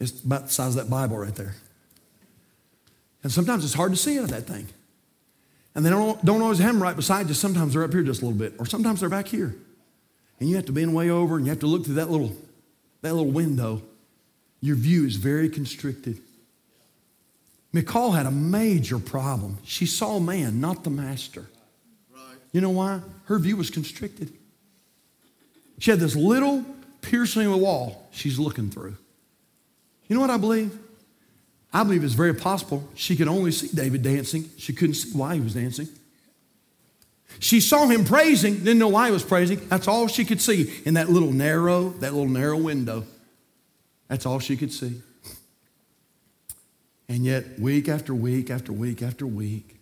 [0.00, 1.54] it's about the size of that Bible right there.
[3.22, 4.66] And sometimes it's hard to see out of that thing.
[5.74, 7.34] And they don't, don't always have them right beside you.
[7.34, 9.54] Sometimes they're up here just a little bit, or sometimes they're back here.
[10.38, 12.34] And you have to bend way over and you have to look through that little,
[13.02, 13.82] that little window.
[14.60, 16.20] Your view is very constricted.
[17.72, 19.58] Michal had a major problem.
[19.64, 21.46] She saw man, not the master.
[22.12, 22.36] Right.
[22.52, 23.00] You know why?
[23.24, 24.32] Her view was constricted.
[25.78, 26.64] She had this little
[27.00, 28.96] piercing of the wall she's looking through.
[30.08, 30.76] You know what I believe?
[31.72, 34.50] I believe it's very possible she could only see David dancing.
[34.56, 35.88] She couldn't see why he was dancing.
[37.38, 39.66] She saw him praising, didn't know why he was praising.
[39.68, 43.04] That's all she could see in that little narrow, that little narrow window.
[44.08, 45.00] That's all she could see.
[47.08, 49.76] And yet, week after week after week after week,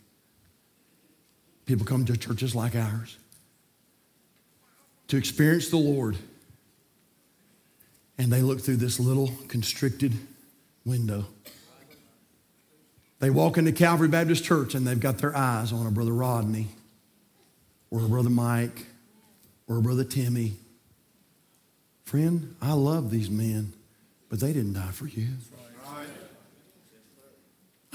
[1.66, 3.16] people come to churches like ours
[5.08, 6.16] to experience the Lord.
[8.18, 10.12] And they look through this little constricted
[10.84, 11.26] window.
[13.20, 16.68] They walk into Calvary Baptist Church and they've got their eyes on a brother Rodney
[17.90, 18.86] or a brother Mike
[19.66, 20.54] or a brother Timmy.
[22.04, 23.72] Friend, I love these men,
[24.28, 25.28] but they didn't die for you.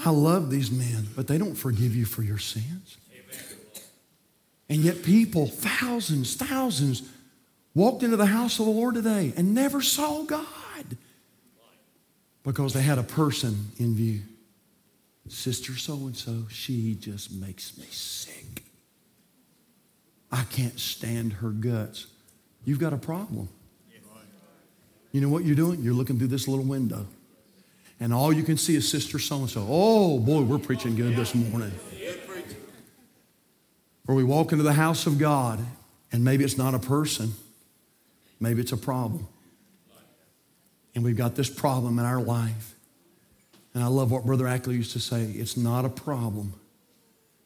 [0.04, 2.98] I love these men, but they don't forgive you for your sins.
[4.68, 7.02] And yet, people, thousands, thousands,
[7.74, 10.46] walked into the house of the Lord today and never saw God
[12.42, 14.20] because they had a person in view.
[15.28, 18.64] Sister so and so, she just makes me sick.
[20.30, 22.06] I can't stand her guts.
[22.64, 23.48] You've got a problem.
[25.12, 25.80] You know what you're doing?
[25.80, 27.06] You're looking through this little window.
[28.00, 29.64] And all you can see is Sister so and so.
[29.68, 31.72] Oh, boy, we're preaching good this morning.
[34.06, 35.64] Or we walk into the house of God,
[36.12, 37.32] and maybe it's not a person,
[38.40, 39.26] maybe it's a problem.
[40.94, 42.73] And we've got this problem in our life.
[43.74, 46.54] And I love what Brother Ackley used to say it's not a problem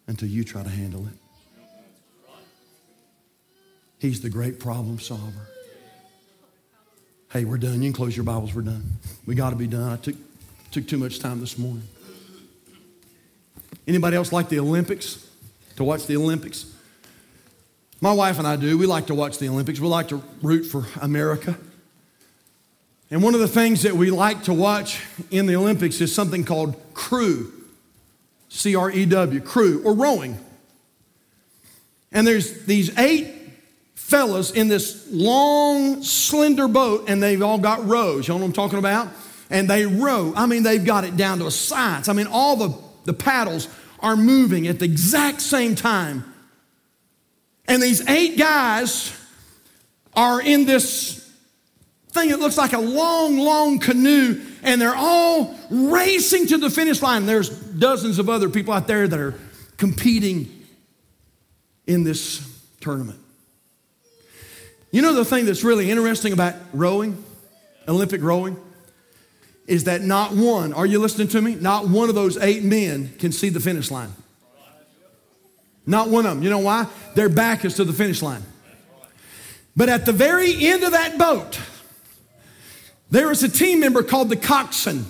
[0.07, 1.15] until you try to handle it.
[3.99, 5.49] He's the great problem solver.
[7.33, 7.75] Hey, we're done.
[7.83, 8.55] You can close your Bibles.
[8.55, 8.85] We're done.
[9.27, 9.91] We got to be done.
[9.93, 10.15] I took,
[10.71, 11.83] took too much time this morning.
[13.87, 15.27] Anybody else like the Olympics?
[15.77, 16.73] To watch the Olympics?
[18.01, 18.79] My wife and I do.
[18.79, 19.81] We like to watch the Olympics.
[19.81, 21.59] We like to root for America.
[23.11, 26.45] And one of the things that we like to watch in the Olympics is something
[26.45, 27.53] called crew,
[28.49, 30.39] C R E W, crew, or rowing.
[32.13, 33.35] And there's these eight
[33.95, 38.27] fellas in this long, slender boat, and they've all got rows.
[38.27, 39.09] You know what I'm talking about?
[39.51, 40.33] And they row.
[40.37, 42.09] I mean, they've got it down to a science.
[42.09, 43.69] I mean, all the, the paddles
[44.01, 46.25] are moving at the exact same time.
[47.67, 49.13] And these eight guys
[50.15, 51.28] are in this
[52.19, 57.03] thing that looks like a long, long canoe, and they're all racing to the finish
[57.03, 57.27] line.
[57.27, 59.35] There's dozens of other people out there that are
[59.77, 60.67] competing
[61.87, 62.47] in this
[62.81, 63.19] tournament.
[64.91, 67.23] You know the thing that's really interesting about rowing,
[67.87, 68.57] Olympic rowing,
[69.67, 71.55] is that not one, are you listening to me?
[71.55, 74.11] Not one of those eight men can see the finish line.
[75.87, 76.43] Not one of them.
[76.43, 76.87] You know why?
[77.15, 78.43] Their back is to the finish line.
[79.77, 81.61] But at the very end of that boat,
[83.11, 85.05] there is a team member called the coxswain.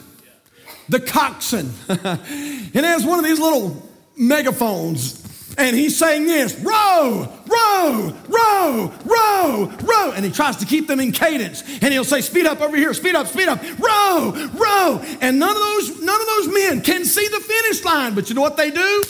[0.88, 1.70] The coxswain.
[1.88, 3.82] and has one of these little
[4.16, 5.24] megaphones.
[5.58, 10.12] And he's saying this row, row, row, row, row.
[10.12, 11.62] And he tries to keep them in cadence.
[11.82, 15.02] And he'll say, speed up over here, speed up, speed up, row, row.
[15.20, 18.14] And none of those, none of those men can see the finish line.
[18.14, 19.02] But you know what they do?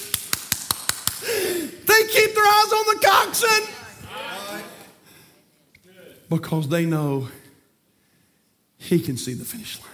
[1.20, 3.74] They keep their eyes on the coxswain.
[6.30, 7.28] Because they know
[8.78, 9.88] he can see the finish line.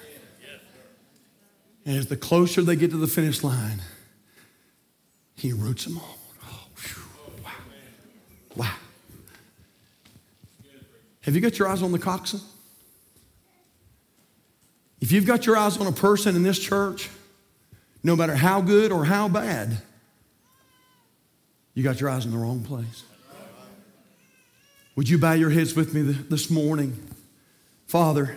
[1.86, 3.82] And as the closer they get to the finish line,
[5.34, 6.18] he roots them all.
[6.44, 6.68] Oh,
[7.44, 7.50] wow.
[8.56, 8.74] Wow.
[11.22, 12.42] Have you got your eyes on the coxswain?
[15.00, 17.10] If you've got your eyes on a person in this church,
[18.02, 19.82] no matter how good or how bad,
[21.74, 23.04] you got your eyes in the wrong place.
[24.96, 26.96] Would you bow your heads with me this morning?
[27.86, 28.36] Father,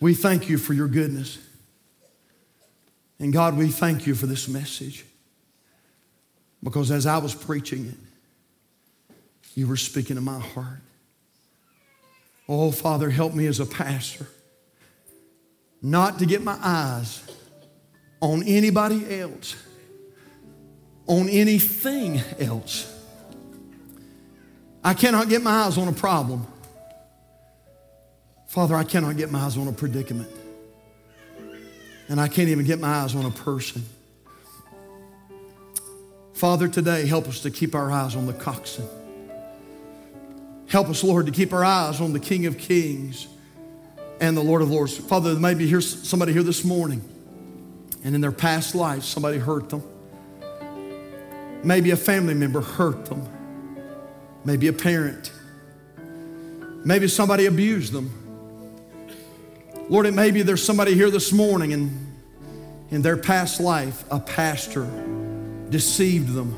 [0.00, 1.38] we thank you for your goodness.
[3.18, 5.04] And God, we thank you for this message.
[6.62, 9.14] Because as I was preaching it,
[9.54, 10.80] you were speaking to my heart.
[12.48, 14.26] Oh, Father, help me as a pastor
[15.80, 17.22] not to get my eyes
[18.20, 19.54] on anybody else,
[21.06, 22.94] on anything else.
[24.82, 26.46] I cannot get my eyes on a problem
[28.48, 30.30] Father, I cannot get my eyes on a predicament.
[32.08, 33.84] And I can't even get my eyes on a person.
[36.32, 38.88] Father, today, help us to keep our eyes on the coxswain.
[40.66, 43.28] Help us, Lord, to keep our eyes on the King of Kings
[44.18, 44.96] and the Lord of Lords.
[44.96, 47.02] Father, maybe here's somebody here this morning,
[48.02, 49.82] and in their past life, somebody hurt them.
[51.62, 53.28] Maybe a family member hurt them.
[54.46, 55.32] Maybe a parent.
[56.84, 58.27] Maybe somebody abused them.
[59.88, 62.08] Lord, it may be there's somebody here this morning and
[62.90, 64.86] in their past life, a pastor
[65.70, 66.54] deceived them.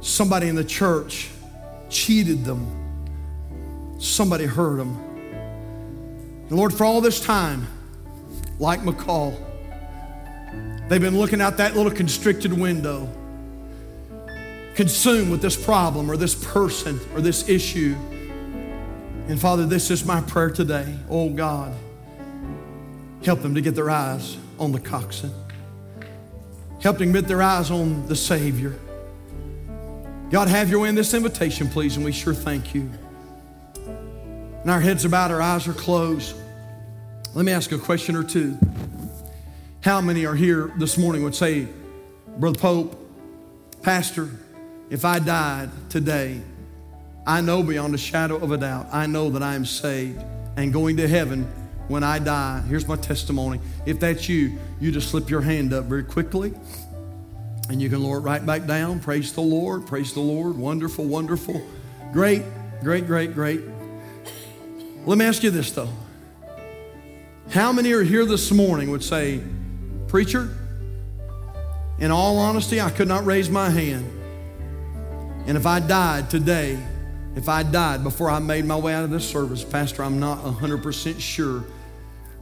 [0.00, 1.30] Somebody in the church
[1.90, 3.98] cheated them.
[4.00, 4.96] Somebody hurt them.
[6.48, 7.66] And Lord, for all this time,
[8.58, 9.30] like Michal,
[10.88, 13.08] they've been looking out that little constricted window,
[14.74, 17.94] consumed with this problem or this person or this issue.
[19.28, 20.96] And Father, this is my prayer today.
[21.08, 21.74] Oh God.
[23.24, 25.32] Help them to get their eyes on the coxswain.
[26.80, 28.76] Help them get their eyes on the Savior.
[30.30, 32.90] God, have your way in this invitation, please, and we sure thank you.
[33.76, 36.34] And our heads are bowed, our eyes are closed.
[37.34, 38.58] Let me ask a question or two.
[39.82, 41.68] How many are here this morning would say,
[42.38, 42.98] Brother Pope,
[43.82, 44.30] Pastor,
[44.90, 46.40] if I died today,
[47.26, 50.20] I know beyond a shadow of a doubt, I know that I am saved
[50.56, 51.48] and going to heaven
[51.88, 52.62] when I die.
[52.68, 53.60] Here's my testimony.
[53.86, 56.54] If that's you, you just slip your hand up very quickly
[57.68, 59.00] and you can lower it right back down.
[59.00, 59.86] Praise the Lord.
[59.86, 60.56] Praise the Lord.
[60.56, 61.62] Wonderful, wonderful.
[62.12, 62.42] Great,
[62.82, 63.62] great, great, great.
[65.06, 65.88] Let me ask you this though.
[67.50, 69.40] How many are here this morning would say,
[70.08, 70.56] Preacher,
[71.98, 74.06] in all honesty, I could not raise my hand.
[75.46, 76.78] And if I died today,
[77.34, 80.38] if I died before I made my way out of this service, Pastor, I'm not
[80.38, 81.64] 100% sure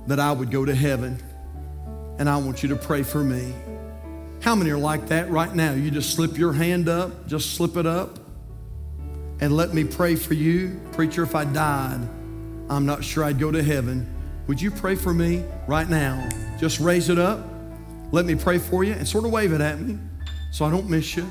[0.06, 1.22] that I would go to heaven.
[2.18, 3.54] And I want you to pray for me.
[4.40, 5.72] How many are like that right now?
[5.72, 8.18] You just slip your hand up, just slip it up,
[9.40, 10.80] and let me pray for you.
[10.92, 12.00] Preacher, if I died,
[12.68, 14.12] I'm not sure I'd go to heaven.
[14.48, 16.28] Would you pray for me right now?
[16.58, 17.46] Just raise it up.
[18.12, 19.98] Let me pray for you and sort of wave it at me
[20.50, 21.28] so I don't miss you.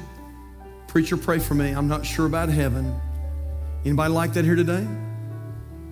[0.88, 1.72] Preacher, pray for me.
[1.72, 3.00] I'm not sure about heaven.
[3.86, 4.86] Anybody like that here today?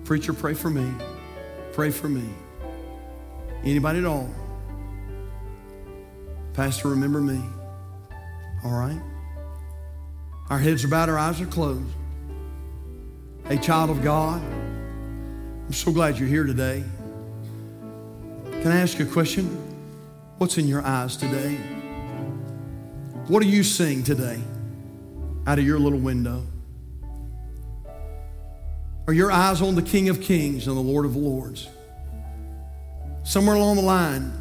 [0.04, 0.90] Preacher, pray for me.
[1.72, 2.28] Pray for me.
[3.64, 4.28] Anybody at all?
[6.52, 7.42] Pastor, remember me.
[8.64, 9.00] All right?
[10.50, 11.90] Our heads are bowed, our eyes are closed.
[13.46, 16.84] A child of God, I'm so glad you're here today.
[18.44, 19.46] Can I ask you a question?
[20.38, 21.54] What's in your eyes today?
[23.28, 24.40] What are you seeing today
[25.46, 26.44] out of your little window?
[29.08, 31.66] Are your eyes on the King of Kings and the Lord of Lords?
[33.22, 34.38] Somewhere along the line,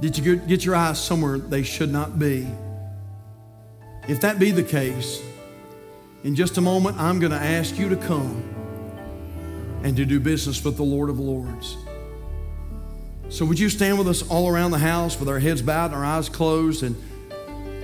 [0.00, 2.48] did you get your eyes somewhere they should not be?
[4.08, 5.22] If that be the case,
[6.24, 8.42] in just a moment, I'm going to ask you to come
[9.84, 11.76] and to do business with the Lord of Lords.
[13.28, 15.94] So, would you stand with us all around the house with our heads bowed and
[15.94, 16.82] our eyes closed?
[16.82, 16.96] And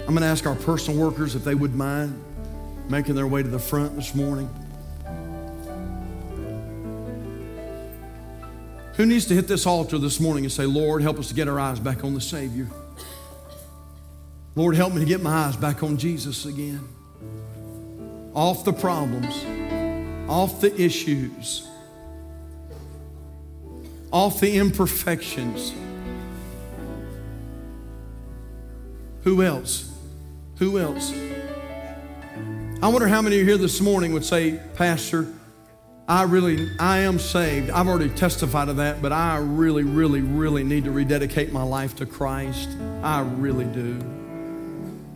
[0.00, 2.20] I'm going to ask our personal workers if they would mind
[2.88, 4.50] making their way to the front this morning.
[8.94, 11.48] Who needs to hit this altar this morning and say, Lord, help us to get
[11.48, 12.68] our eyes back on the Savior?
[14.54, 16.86] Lord, help me to get my eyes back on Jesus again.
[18.34, 19.44] Off the problems,
[20.28, 21.66] off the issues
[24.12, 25.72] off the imperfections.
[29.24, 29.90] Who else?
[30.58, 31.12] Who else?
[32.82, 35.26] I wonder how many of you here this morning would say, Pastor,
[36.12, 37.70] I really, I am saved.
[37.70, 41.96] I've already testified to that, but I really, really, really need to rededicate my life
[41.96, 42.68] to Christ.
[43.02, 43.98] I really do.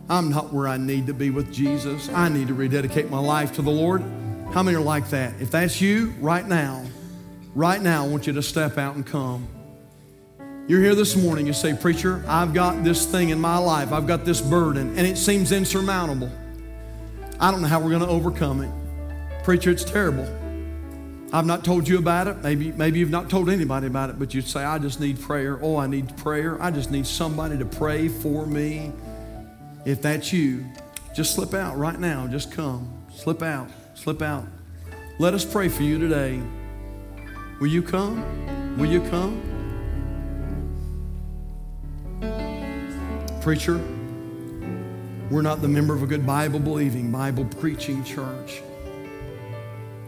[0.09, 2.09] I'm not where I need to be with Jesus.
[2.09, 4.01] I need to rededicate my life to the Lord.
[4.53, 5.33] How many are like that?
[5.39, 6.83] If that's you, right now,
[7.57, 9.47] Right now, I want you to step out and come.
[10.67, 14.05] You're here this morning, you say, Preacher, I've got this thing in my life, I've
[14.05, 16.31] got this burden, and it seems insurmountable.
[17.39, 19.43] I don't know how we're going to overcome it.
[19.43, 20.27] Preacher, it's terrible.
[21.33, 22.37] I've not told you about it.
[22.37, 25.59] Maybe, maybe you've not told anybody about it, but you'd say, I just need prayer.
[25.61, 26.61] Oh, I need prayer.
[26.61, 28.93] I just need somebody to pray for me.
[29.85, 30.65] If that's you,
[31.13, 32.27] just slip out right now.
[32.27, 32.93] Just come.
[33.13, 33.69] Slip out.
[33.93, 34.45] Slip out.
[35.19, 36.41] Let us pray for you today.
[37.59, 38.77] Will you come?
[38.77, 39.41] Will you come?
[43.41, 43.81] Preacher,
[45.31, 48.61] we're not the member of a good Bible believing, Bible preaching church.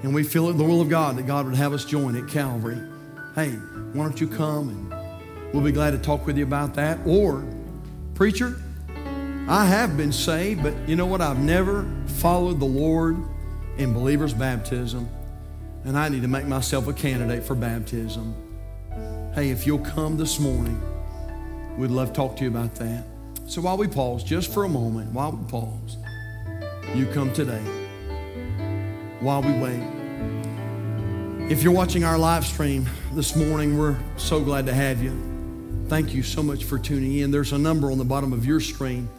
[0.04, 2.28] And we feel it the will of God that God would have us join at
[2.30, 2.80] Calvary.
[3.36, 3.52] Hey,
[3.93, 7.00] why don't you come and we'll be glad to talk with you about that.
[7.06, 7.45] Or,
[8.16, 8.62] preacher,
[9.47, 11.22] I have been saved, but you know what?
[11.22, 13.18] I've never followed the Lord
[13.78, 15.10] in believer's baptism
[15.84, 18.36] and I need to make myself a candidate for baptism.
[19.34, 20.82] Hey, if you'll come this morning,
[21.78, 23.06] we'd love to talk to you about that.
[23.47, 25.97] So while we pause, just for a moment, while we pause,
[26.93, 27.79] you come today.
[29.22, 29.82] While we wait.
[31.51, 35.11] If you're watching our live stream this morning, we're so glad to have you.
[35.89, 37.30] Thank you so much for tuning in.
[37.30, 39.09] There's a number on the bottom of your screen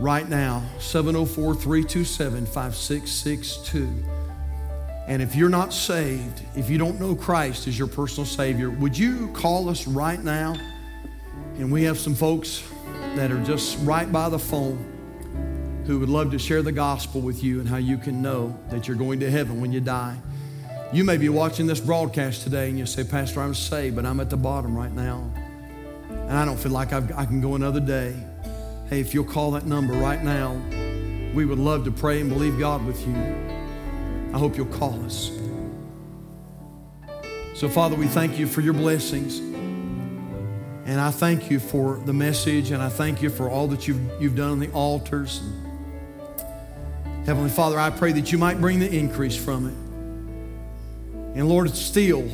[0.00, 3.88] right now 704 327 5662.
[5.06, 8.98] And if you're not saved, if you don't know Christ as your personal Savior, would
[8.98, 10.56] you call us right now?
[11.56, 12.62] And we have some folks
[13.14, 14.95] that are just right by the phone
[15.86, 18.88] who would love to share the gospel with you and how you can know that
[18.88, 20.16] you're going to heaven when you die.
[20.92, 24.18] You may be watching this broadcast today and you say, Pastor, I'm saved, but I'm
[24.18, 25.30] at the bottom right now.
[26.10, 28.14] And I don't feel like I've, i can go another day.
[28.88, 30.60] Hey, if you'll call that number right now,
[31.34, 33.14] we would love to pray and believe God with you.
[34.32, 35.30] I hope you'll call us.
[37.54, 39.38] So, Father, we thank you for your blessings.
[40.86, 44.00] And I thank you for the message, and I thank you for all that you've,
[44.20, 45.42] you've done on the altars.
[47.26, 49.74] Heavenly Father, I pray that you might bring the increase from it.
[51.36, 52.24] And Lord, still,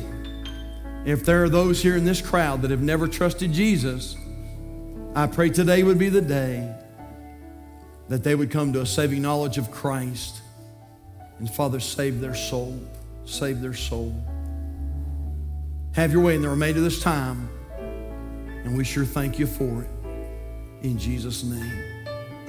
[1.03, 4.15] if there are those here in this crowd that have never trusted Jesus,
[5.15, 6.71] I pray today would be the day
[8.07, 10.43] that they would come to a saving knowledge of Christ.
[11.39, 12.79] And Father, save their soul.
[13.25, 14.15] Save their soul.
[15.93, 17.49] Have your way in the remainder of this time.
[18.63, 19.89] And we sure thank you for it.
[20.83, 21.92] In Jesus' name.